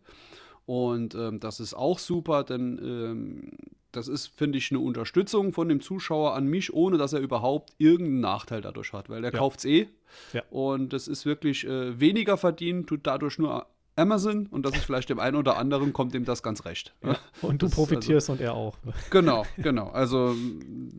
[0.66, 3.50] Und ähm, das ist auch super, denn ähm,
[3.92, 7.74] das ist, finde ich, eine Unterstützung von dem Zuschauer an mich, ohne dass er überhaupt
[7.78, 9.38] irgendeinen Nachteil dadurch hat, weil er ja.
[9.38, 9.88] kauft es eh.
[10.32, 10.42] Ja.
[10.50, 15.08] Und das ist wirklich äh, weniger verdient, tut dadurch nur Amazon und das ist vielleicht
[15.08, 16.94] dem einen oder anderen kommt ihm das ganz recht.
[17.02, 17.16] Ja.
[17.42, 18.76] Und du das profitierst also, und er auch.
[19.10, 19.88] Genau, genau.
[19.90, 20.34] Also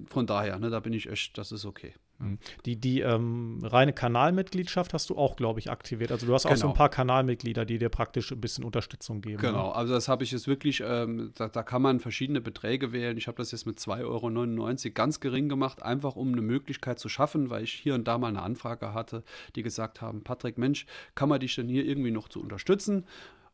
[0.10, 1.94] von daher, ne, da bin ich echt, das ist okay.
[2.20, 2.40] Mhm.
[2.66, 6.12] Die, die ähm, reine Kanalmitgliedschaft hast du auch, glaube ich, aktiverit.
[6.12, 6.60] Also du hast auch genau.
[6.60, 6.78] so ein genau.
[6.78, 9.42] paar Kanalmitglieder, die dir praktisch ein bisschen Unterstützung geben.
[9.42, 9.76] Genau, ne?
[9.76, 13.18] also das habe ich jetzt wirklich, ähm, da, da, kann man verschiedene Beträge wählen.
[13.18, 17.10] Ich habe das jetzt mit 2,99 Euro ganz gering gemacht, einfach um eine Möglichkeit zu
[17.10, 19.24] schaffen, weil ich hier und da mal eine Anfrage hatte,
[19.56, 20.86] die gesagt haben, Patrick, Mensch,
[21.16, 23.06] kann man dich denn hier irgendwie noch zu unterstützen?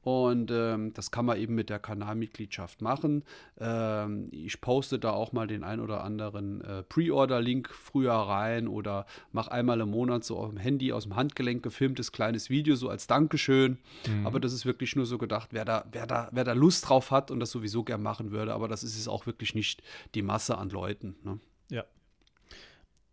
[0.04, 3.24] Und ähm, das kann man eben mit der Kanalmitgliedschaft machen.
[3.60, 9.06] Ähm, ich poste da auch mal den ein oder anderen äh, Pre-Order-Link früher rein oder
[9.32, 12.89] mache einmal im Monat so auf dem Handy aus dem Handgelenk gefilmtes kleines Video, so
[12.89, 13.78] als Dankeschön.
[14.08, 14.26] Mhm.
[14.26, 17.12] Aber das ist wirklich nur so gedacht, wer da, wer, da, wer da Lust drauf
[17.12, 18.54] hat und das sowieso gern machen würde.
[18.54, 19.84] Aber das ist es auch wirklich nicht
[20.16, 21.16] die Masse an Leuten.
[21.24, 21.39] Ne?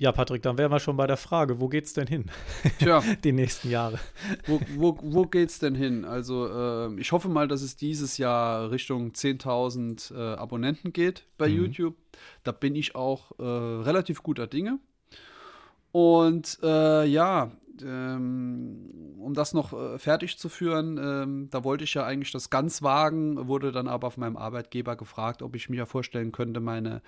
[0.01, 2.27] Ja, ja, Patrick, dann wären wir schon bei der Frage, wo geht's denn hin?
[2.79, 3.03] Tja.
[3.25, 3.99] Die nächsten Jahre.
[4.47, 6.05] Wo, wo, wo geht's denn hin?
[6.05, 11.49] Also, äh, ich hoffe mal, dass es dieses Jahr Richtung 10.000 äh, Abonnenten geht bei
[11.49, 11.57] mhm.
[11.57, 11.97] YouTube.
[12.45, 14.79] Da bin ich auch äh, relativ guter Dinge.
[15.91, 17.51] Und äh, ja,
[17.83, 22.51] ähm, um das noch äh, fertig zu führen, ähm, da wollte ich ja eigentlich das
[22.51, 27.03] ganz wagen, wurde dann aber von meinem Arbeitgeber gefragt, ob ich mir vorstellen könnte, meine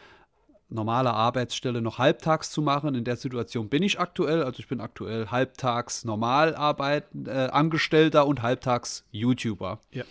[0.70, 2.94] normale Arbeitsstelle noch halbtags zu machen.
[2.94, 4.42] In der Situation bin ich aktuell.
[4.42, 9.80] Also ich bin aktuell halbtags normal arbeiten, äh, Angestellter und halbtags YouTuber.
[9.92, 10.04] Ja.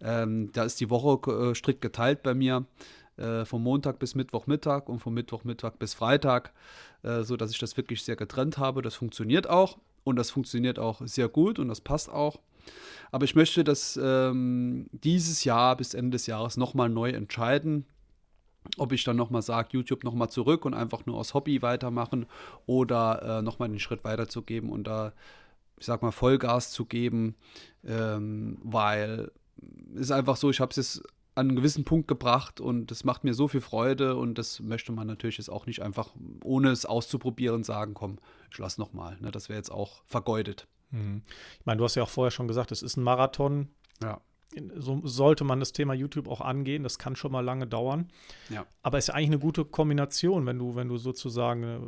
[0.00, 2.66] Ähm, da ist die Woche äh, strikt geteilt bei mir.
[3.16, 6.52] Äh, vom Montag bis Mittwochmittag und vom Mittwochmittag bis Freitag,
[7.02, 8.80] äh, so dass ich das wirklich sehr getrennt habe.
[8.80, 12.38] Das funktioniert auch und das funktioniert auch sehr gut und das passt auch.
[13.10, 17.86] Aber ich möchte das ähm, dieses Jahr bis Ende des Jahres nochmal neu entscheiden
[18.76, 22.26] ob ich dann nochmal sage, YouTube nochmal zurück und einfach nur aus Hobby weitermachen
[22.66, 25.12] oder äh, nochmal den Schritt weiterzugeben und da,
[25.78, 27.34] ich sag mal, Vollgas zu geben,
[27.84, 29.30] ähm, weil
[29.94, 31.02] es ist einfach so, ich habe es jetzt
[31.34, 34.90] an einen gewissen Punkt gebracht und es macht mir so viel Freude und das möchte
[34.92, 36.10] man natürlich jetzt auch nicht einfach,
[36.42, 38.18] ohne es auszuprobieren, sagen, komm,
[38.50, 39.16] ich lass nochmal.
[39.20, 39.30] Ne?
[39.30, 40.66] Das wäre jetzt auch vergeudet.
[40.90, 41.22] Mhm.
[41.60, 43.68] Ich meine, du hast ja auch vorher schon gesagt, es ist ein Marathon.
[44.02, 44.20] Ja
[44.76, 46.82] so sollte man das Thema YouTube auch angehen.
[46.82, 48.08] Das kann schon mal lange dauern.
[48.48, 48.66] Ja.
[48.82, 51.78] Aber es ist ja eigentlich eine gute Kombination, wenn du, wenn du sozusagen äh,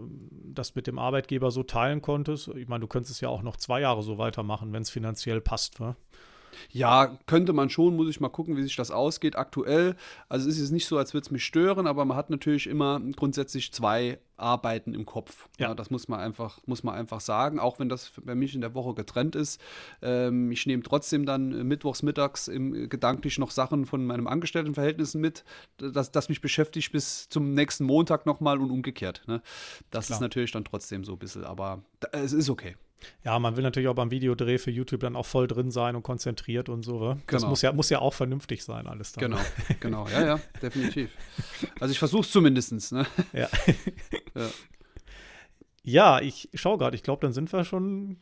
[0.52, 2.48] das mit dem Arbeitgeber so teilen konntest.
[2.48, 5.40] Ich meine, du könntest es ja auch noch zwei Jahre so weitermachen, wenn es finanziell
[5.40, 5.80] passt.
[5.80, 5.96] Wa?
[6.70, 9.36] Ja, könnte man schon, muss ich mal gucken, wie sich das ausgeht.
[9.36, 9.96] Aktuell,
[10.28, 12.66] also es ist jetzt nicht so, als würde es mich stören, aber man hat natürlich
[12.66, 15.48] immer grundsätzlich zwei Arbeiten im Kopf.
[15.58, 15.68] Ja.
[15.68, 15.74] ja.
[15.74, 18.74] das muss man einfach, muss man einfach sagen, auch wenn das bei mich in der
[18.74, 19.60] Woche getrennt ist.
[20.02, 25.44] Ähm, ich nehme trotzdem dann mittwochs mittags im, gedanklich noch Sachen von meinem Angestelltenverhältnis mit,
[25.76, 29.22] das, das mich beschäftigt bis zum nächsten Montag nochmal und umgekehrt.
[29.26, 29.42] Ne?
[29.90, 30.16] Das Klar.
[30.16, 31.82] ist natürlich dann trotzdem so ein bisschen, aber
[32.12, 32.76] es ist okay.
[33.24, 36.02] Ja, man will natürlich auch beim Videodreh für YouTube dann auch voll drin sein und
[36.02, 36.98] konzentriert und so.
[36.98, 37.16] Genau.
[37.26, 39.30] Das muss ja, muss ja auch vernünftig sein, alles dann.
[39.30, 39.40] Genau,
[39.80, 41.10] genau, ja, ja, definitiv.
[41.78, 42.92] Also ich versuche es zumindest.
[42.92, 43.06] Ne?
[43.32, 43.48] Ja.
[44.34, 44.48] ja.
[45.82, 48.18] ja, ich schaue gerade, ich glaube, dann sind wir schon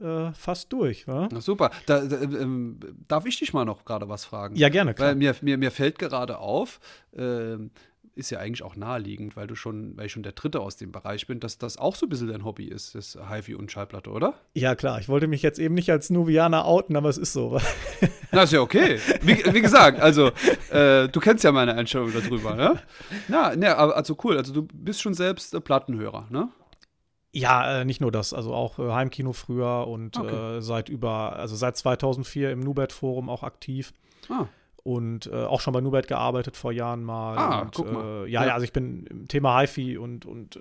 [0.00, 1.28] äh, fast durch, wa?
[1.30, 1.70] Na, super.
[1.86, 4.56] Da, da, ähm, darf ich dich mal noch gerade was fragen?
[4.56, 5.08] Ja, gerne, klar.
[5.08, 6.80] Weil mir, mir, mir fällt gerade auf,
[7.12, 7.56] äh,
[8.16, 10.90] ist ja eigentlich auch naheliegend, weil du schon, weil ich schon der Dritte aus dem
[10.90, 14.10] Bereich bin, dass das auch so ein bisschen dein Hobby ist, das HiFi und Schallplatte,
[14.10, 14.34] oder?
[14.54, 14.98] Ja, klar.
[14.98, 17.60] Ich wollte mich jetzt eben nicht als Nubianer outen, aber es ist so.
[18.32, 18.98] Na, ist ja okay.
[19.20, 20.30] Wie, wie gesagt, also,
[20.70, 22.80] äh, du kennst ja meine Einstellung darüber, ne?
[23.28, 24.38] Na, ne, also cool.
[24.38, 26.48] Also, du bist schon selbst äh, Plattenhörer, ne?
[27.32, 30.56] Ja, äh, nicht nur das, also auch äh, Heimkino früher und okay.
[30.56, 33.92] äh, seit über, also seit 2004 im Nubet Forum auch aktiv.
[34.30, 34.46] Ah
[34.86, 37.36] und äh, auch schon bei Nubert gearbeitet vor Jahren mal.
[37.36, 38.24] Ah, und, guck mal.
[38.24, 40.60] Äh, ja, ja, also ich bin im Thema HiFi und, und äh,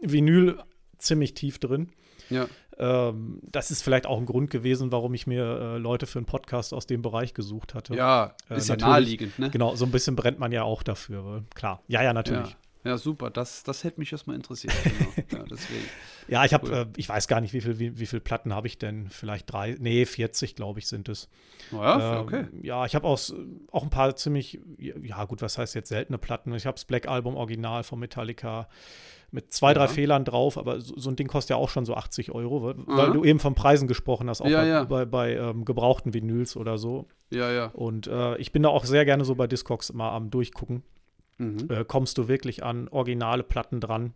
[0.00, 0.62] Vinyl
[0.98, 1.90] ziemlich tief drin.
[2.30, 2.46] Ja.
[2.78, 6.26] Ähm, das ist vielleicht auch ein Grund gewesen, warum ich mir äh, Leute für einen
[6.26, 7.96] Podcast aus dem Bereich gesucht hatte.
[7.96, 9.50] Ja, äh, ist ja naheliegend, ne?
[9.50, 11.42] Genau, so ein bisschen brennt man ja auch dafür.
[11.54, 12.50] Klar, ja, ja, natürlich.
[12.50, 12.56] Ja.
[12.84, 13.30] Ja, super.
[13.30, 14.74] Das, das hätte mich erstmal interessiert.
[14.84, 15.10] Genau.
[15.32, 15.84] ja, deswegen.
[16.28, 16.74] Ja, ich habe, cool.
[16.74, 19.08] äh, ich weiß gar nicht, wie viele wie, wie viel Platten habe ich denn?
[19.10, 21.28] Vielleicht drei, nee, 40, glaube ich, sind es.
[21.72, 22.44] Oh ja, ähm, okay.
[22.62, 23.18] Ja, ich habe auch,
[23.70, 26.54] auch ein paar ziemlich, ja gut, was heißt jetzt seltene Platten?
[26.54, 28.68] Ich habe das Black Album Original von Metallica
[29.30, 29.74] mit zwei, ja.
[29.74, 32.62] drei Fehlern drauf, aber so, so, ein Ding kostet ja auch schon so 80 Euro,
[32.62, 34.84] weil, weil du eben von Preisen gesprochen hast, auch ja, bei, ja.
[34.84, 37.08] bei, bei ähm, gebrauchten Vinyls oder so.
[37.30, 37.66] Ja, ja.
[37.72, 40.84] Und äh, ich bin da auch sehr gerne so bei Discogs mal am Durchgucken
[41.38, 41.68] mhm.
[41.68, 44.14] äh, kommst du wirklich an originale Platten dran.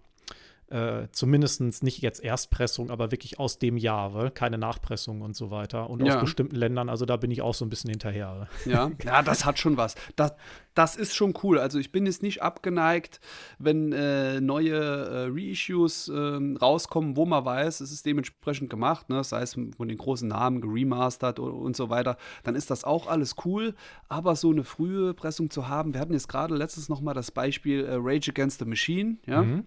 [0.71, 5.51] Äh, zumindest nicht jetzt Erstpressung, aber wirklich aus dem Jahr, weil keine Nachpressung und so
[5.51, 5.89] weiter.
[5.89, 6.17] Und ja.
[6.17, 8.49] aus bestimmten Ländern, also da bin ich auch so ein bisschen hinterher.
[8.67, 9.95] Ja, ja das hat schon was.
[10.17, 10.35] Das,
[10.75, 11.59] das ist schon cool.
[11.59, 13.19] Also ich bin jetzt nicht abgeneigt,
[13.59, 19.25] wenn äh, neue äh, Reissues ähm, rauskommen, wo man weiß, es ist dementsprechend gemacht, ne?
[19.25, 23.07] sei es von den großen Namen geremastert und, und so weiter, dann ist das auch
[23.07, 23.75] alles cool.
[24.11, 27.31] Aber so eine frühe Pressung zu haben, wir hatten jetzt gerade letztens noch mal das
[27.31, 29.43] Beispiel äh, Rage Against the Machine, ja.
[29.43, 29.65] Mhm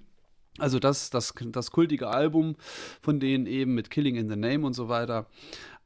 [0.58, 2.56] also das, das, das kultige Album
[3.02, 5.28] von denen eben mit Killing in the Name und so weiter.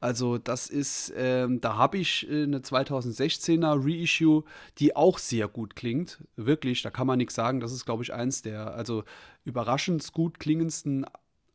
[0.01, 4.43] Also das ist, ähm, da habe ich äh, eine 2016er Reissue,
[4.77, 6.23] die auch sehr gut klingt.
[6.35, 7.59] Wirklich, da kann man nichts sagen.
[7.59, 9.03] Das ist, glaube ich, eins der also
[9.45, 11.05] überraschend gut klingendsten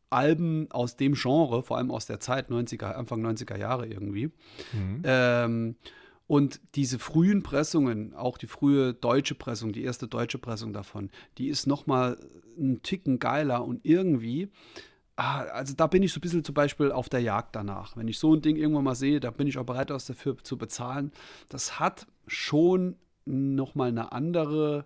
[0.09, 4.31] Alben aus dem Genre, vor allem aus der Zeit, 90er, Anfang 90er Jahre irgendwie.
[4.73, 5.01] Mhm.
[5.05, 5.75] Ähm,
[6.31, 11.49] und diese frühen Pressungen, auch die frühe deutsche Pressung, die erste deutsche Pressung davon, die
[11.49, 12.17] ist noch mal
[12.57, 14.47] einen Ticken geiler und irgendwie,
[15.17, 17.97] ah, also da bin ich so ein bisschen zum Beispiel auf der Jagd danach.
[17.97, 20.57] Wenn ich so ein Ding irgendwann mal sehe, da bin ich auch bereit, dafür zu
[20.57, 21.11] bezahlen.
[21.49, 24.85] Das hat schon noch mal eine andere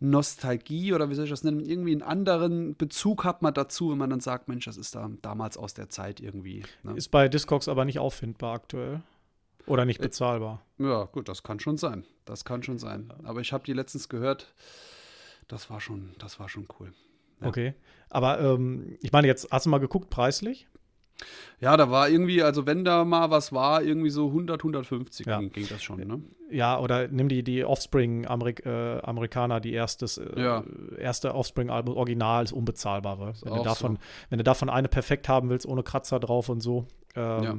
[0.00, 3.96] Nostalgie oder wie soll ich das nennen, irgendwie einen anderen Bezug hat man dazu, wenn
[3.96, 6.62] man dann sagt, Mensch, das ist da damals aus der Zeit irgendwie.
[6.82, 6.92] Ne?
[6.94, 9.00] Ist bei Discogs aber nicht auffindbar aktuell.
[9.68, 10.62] Oder nicht äh, bezahlbar.
[10.78, 12.04] Ja, gut, das kann schon sein.
[12.24, 13.12] Das kann schon sein.
[13.24, 14.52] Aber ich habe die letztens gehört.
[15.46, 16.92] Das war schon, das war schon cool.
[17.40, 17.48] Ja.
[17.48, 17.74] Okay.
[18.10, 20.68] Aber ähm, ich meine, jetzt hast du mal geguckt, preislich?
[21.60, 25.40] Ja, da war irgendwie, also wenn da mal was war, irgendwie so 100, 150 ja.
[25.40, 26.22] ging, ging, das schon, ne?
[26.48, 30.62] Ja, oder nimm die, die Offspring-Amerikaner, -Amerik äh, die erstes, äh, ja.
[30.96, 33.18] erste Offspring-Album, Original, ist unbezahlbar.
[33.18, 34.02] Wenn du, davon, so.
[34.30, 37.58] wenn du davon eine perfekt haben willst, ohne Kratzer drauf und so, ähm, ja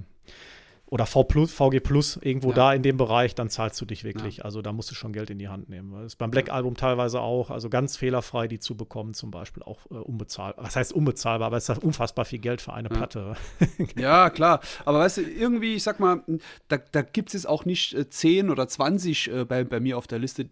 [0.90, 2.56] oder V plus, VG Plus irgendwo ja.
[2.56, 4.38] da in dem Bereich, dann zahlst du dich wirklich.
[4.38, 4.46] Ja.
[4.46, 5.92] Also da musst du schon Geld in die Hand nehmen.
[5.94, 9.62] Das ist beim Black Album teilweise auch, also ganz fehlerfrei, die zu bekommen, zum Beispiel
[9.62, 10.66] auch äh, unbezahlbar.
[10.66, 12.96] Was heißt unbezahlbar, aber es ist unfassbar viel Geld für eine ja.
[12.96, 13.36] Platte.
[13.96, 14.62] ja, klar.
[14.84, 16.24] Aber weißt du, irgendwie, ich sag mal,
[16.68, 20.08] da, da gibt es auch nicht äh, 10 oder 20 äh, bei, bei mir auf
[20.08, 20.50] der Liste,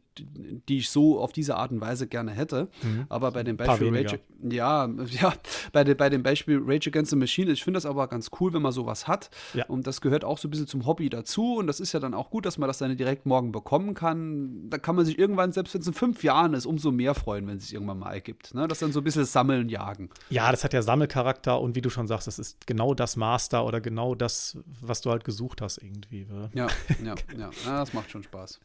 [0.69, 2.69] die ich so auf diese Art und Weise gerne hätte.
[2.83, 3.05] Mhm.
[3.09, 5.33] Aber bei dem Beispiel Rage, ja, ja,
[5.73, 8.53] bei, de, bei dem Beispiel Rage Against the Machine, ich finde das aber ganz cool,
[8.53, 9.31] wenn man sowas hat.
[9.67, 11.55] Und das gehört auch so ein bisschen zum Hobby dazu.
[11.55, 14.69] Und das ist ja dann auch gut, dass man das dann direkt morgen bekommen kann.
[14.69, 17.47] Da kann man sich irgendwann, selbst wenn es in fünf Jahren ist, umso mehr freuen,
[17.47, 18.53] wenn es sich irgendwann mal ergibt.
[18.53, 18.67] Ne?
[18.67, 20.09] Das dann so ein bisschen sammeln, jagen.
[20.29, 23.65] Ja, das hat ja Sammelcharakter und wie du schon sagst, das ist genau das Master
[23.65, 26.27] oder genau das, was du halt gesucht hast irgendwie.
[26.53, 26.67] Ja,
[27.03, 28.59] ja, ja, ja, das macht schon Spaß.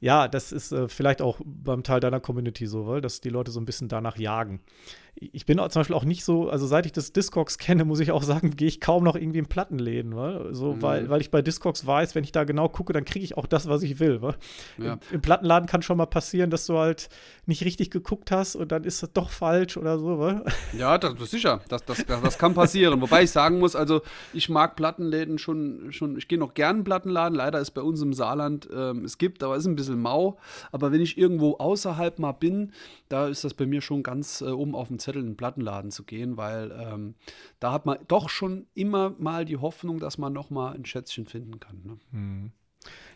[0.00, 3.50] Ja, das ist äh, vielleicht auch beim Teil deiner Community so, weil dass die Leute
[3.50, 4.60] so ein bisschen danach jagen
[5.18, 8.12] ich bin zum Beispiel auch nicht so, also seit ich das Discogs kenne, muss ich
[8.12, 10.52] auch sagen, gehe ich kaum noch irgendwie in Plattenläden, wa?
[10.52, 10.82] so, mhm.
[10.82, 13.46] weil, weil ich bei Discogs weiß, wenn ich da genau gucke, dann kriege ich auch
[13.46, 14.20] das, was ich will.
[14.78, 14.94] Ja.
[14.94, 17.08] Im, Im, Plattenladen kann schon mal passieren, dass du halt
[17.46, 20.18] nicht richtig geguckt hast und dann ist das doch falsch oder so.
[20.18, 20.42] Wa?
[20.76, 23.00] Ja, das ist sicher, das, das, das kann passieren.
[23.00, 24.02] Wobei ich sagen muss, also
[24.32, 27.36] ich mag Plattenläden schon, schon ich gehe noch gern in Plattenladen.
[27.36, 30.38] Leider ist bei uns im Saarland, ähm, es gibt, aber es ist ein bisschen mau.
[30.72, 32.72] Aber wenn ich irgendwo außerhalb mal bin,
[33.08, 35.92] da ist das bei mir schon ganz äh, oben auf dem Zettel, in den Plattenladen
[35.92, 37.14] zu gehen, weil ähm,
[37.60, 41.26] da hat man doch schon immer mal die Hoffnung, dass man noch mal ein Schätzchen
[41.26, 41.82] finden kann.
[41.84, 41.98] Ne?
[42.10, 42.52] Hm.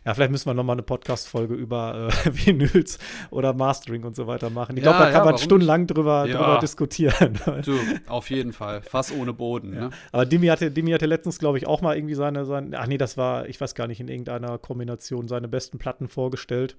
[0.02, 2.98] Ja, vielleicht müssen wir noch mal eine Podcast-Folge über äh, Vinyls
[3.30, 4.74] oder Mastering und so weiter machen.
[4.78, 6.38] Ich glaube, da kann ja, man stundenlang drüber, ja.
[6.38, 7.38] drüber diskutieren.
[7.64, 8.80] Du, auf jeden Fall.
[8.80, 9.70] Fass ohne Boden.
[9.70, 9.90] Ne?
[10.12, 12.96] Aber Dimi hatte, Dimi hatte letztens, glaube ich, auch mal irgendwie seine, seine, ach nee,
[12.96, 16.76] das war, ich weiß gar nicht, in irgendeiner Kombination seine besten Platten vorgestellt.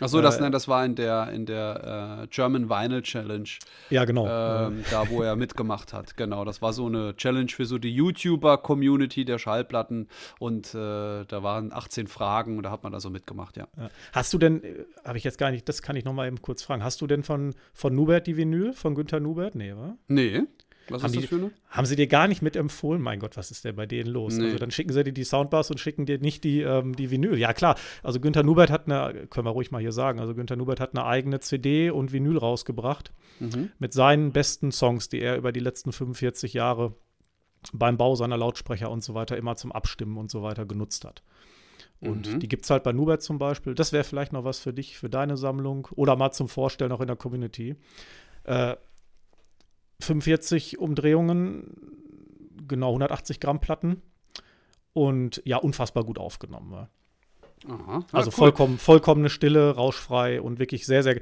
[0.00, 3.48] Ach so, das, äh, nein, das war in der, in der äh, German Vinyl Challenge.
[3.88, 4.26] Ja, genau.
[4.26, 6.16] Ähm, da, wo er mitgemacht hat.
[6.16, 10.08] Genau, das war so eine Challenge für so die YouTuber-Community der Schallplatten.
[10.38, 13.68] Und äh, da waren 18 Fragen und da hat man da so mitgemacht, ja.
[13.76, 13.90] ja.
[14.12, 16.40] Hast du denn, äh, habe ich jetzt gar nicht, das kann ich noch mal eben
[16.42, 19.54] kurz fragen, hast du denn von, von Nubert die Vinyl, von Günther Nubert?
[19.54, 19.96] Nee, wa?
[20.08, 20.42] Nee.
[20.90, 21.50] Was haben ist das für eine?
[21.68, 23.00] Haben sie dir gar nicht mitempfohlen?
[23.00, 24.36] Mein Gott, was ist denn bei denen los?
[24.36, 24.46] Nee.
[24.46, 27.38] Also dann schicken sie dir die Soundbars und schicken dir nicht die, ähm, die Vinyl.
[27.38, 27.76] Ja, klar.
[28.02, 30.94] Also Günther Nubert hat eine, können wir ruhig mal hier sagen, also Günther Nubert hat
[30.94, 33.70] eine eigene CD und Vinyl rausgebracht mhm.
[33.78, 36.94] mit seinen besten Songs, die er über die letzten 45 Jahre
[37.72, 41.22] beim Bau seiner Lautsprecher und so weiter immer zum Abstimmen und so weiter genutzt hat.
[42.00, 42.40] Und mhm.
[42.40, 43.74] die gibt es halt bei Nubert zum Beispiel.
[43.74, 47.00] Das wäre vielleicht noch was für dich, für deine Sammlung oder mal zum Vorstellen auch
[47.00, 47.76] in der Community.
[48.44, 48.76] Äh,
[50.00, 51.76] 45 Umdrehungen,
[52.66, 54.00] genau 180 Gramm Platten
[54.94, 56.72] und ja, unfassbar gut aufgenommen.
[56.72, 56.88] Ja.
[57.68, 58.06] Aha.
[58.12, 58.32] also cool.
[58.32, 61.20] vollkommen, vollkommene Stille, rauschfrei und wirklich sehr, sehr.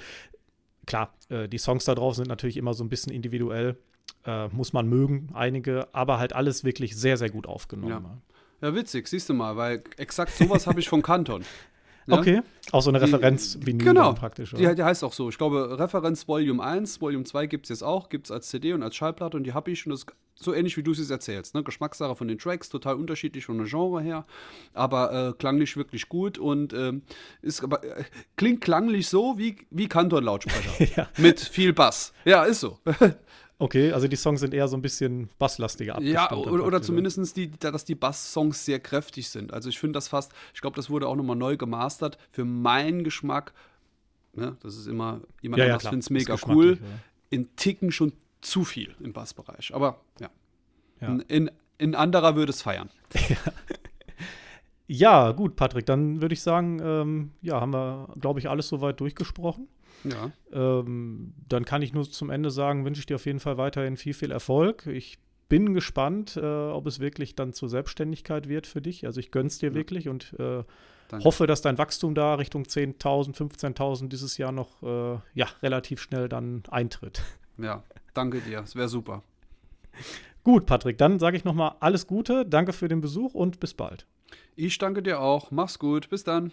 [0.86, 3.76] Klar, äh, die Songs da drauf sind natürlich immer so ein bisschen individuell.
[4.24, 8.04] Äh, muss man mögen, einige, aber halt alles wirklich sehr, sehr gut aufgenommen.
[8.04, 8.18] Ja.
[8.60, 11.44] Ja, witzig, siehst du mal, weil exakt sowas habe ich von Kanton.
[12.08, 12.18] Ne?
[12.18, 12.40] Okay,
[12.72, 14.54] auch so eine Referenz wie genau, praktisch.
[14.54, 14.70] Oder?
[14.70, 15.28] Die, die heißt auch so.
[15.28, 18.72] Ich glaube, Referenz Volume 1, Volume 2 gibt es jetzt auch, gibt es als CD
[18.72, 21.10] und als Schallplatte und die habe ich und das ist so ähnlich wie du es
[21.10, 21.54] erzählst.
[21.54, 21.62] Ne?
[21.62, 24.24] Geschmackssache von den Tracks, total unterschiedlich von der Genre her,
[24.72, 26.92] aber äh, klanglich wirklich gut und äh,
[27.42, 28.04] ist aber, äh,
[28.36, 30.92] klingt klanglich so wie, wie Kanton-Lautsprecher.
[30.96, 31.08] ja.
[31.18, 32.14] Mit viel Bass.
[32.24, 32.78] Ja, ist so.
[33.60, 37.50] Okay, also die Songs sind eher so ein bisschen basslastiger Ja, oder, oder zumindest, die,
[37.50, 39.52] dass die Bass-Songs sehr kräftig sind.
[39.52, 42.18] Also ich finde das fast, ich glaube, das wurde auch nochmal neu gemastert.
[42.30, 43.52] Für meinen Geschmack,
[44.32, 46.86] ne, das ist immer, jemand ja, anders ja, findet es mega cool, ja.
[47.30, 49.74] in Ticken schon zu viel im Bassbereich.
[49.74, 50.30] Aber ja,
[51.00, 51.18] ja.
[51.26, 52.90] In, in anderer würde es feiern.
[54.90, 55.32] Ja.
[55.32, 59.68] gut, Patrick, dann würde ich sagen, ähm, ja, haben wir, glaube ich, alles soweit durchgesprochen.
[60.04, 60.30] Ja.
[60.52, 63.96] Ähm, dann kann ich nur zum Ende sagen, wünsche ich dir auf jeden Fall weiterhin
[63.96, 64.86] viel, viel Erfolg.
[64.86, 65.18] Ich
[65.48, 69.06] bin gespannt, äh, ob es wirklich dann zur Selbstständigkeit wird für dich.
[69.06, 69.74] Also ich gönn's dir ja.
[69.74, 70.62] wirklich und äh,
[71.24, 76.28] hoffe, dass dein Wachstum da Richtung 10.000, 15.000 dieses Jahr noch äh, ja, relativ schnell
[76.28, 77.22] dann eintritt.
[77.60, 77.82] Ja,
[78.14, 78.60] danke dir.
[78.60, 79.24] Es wäre super.
[80.44, 84.06] Gut, Patrick, dann sage ich nochmal alles Gute, danke für den Besuch und bis bald.
[84.54, 85.50] Ich danke dir auch.
[85.50, 86.08] Mach's gut.
[86.08, 86.52] Bis dann.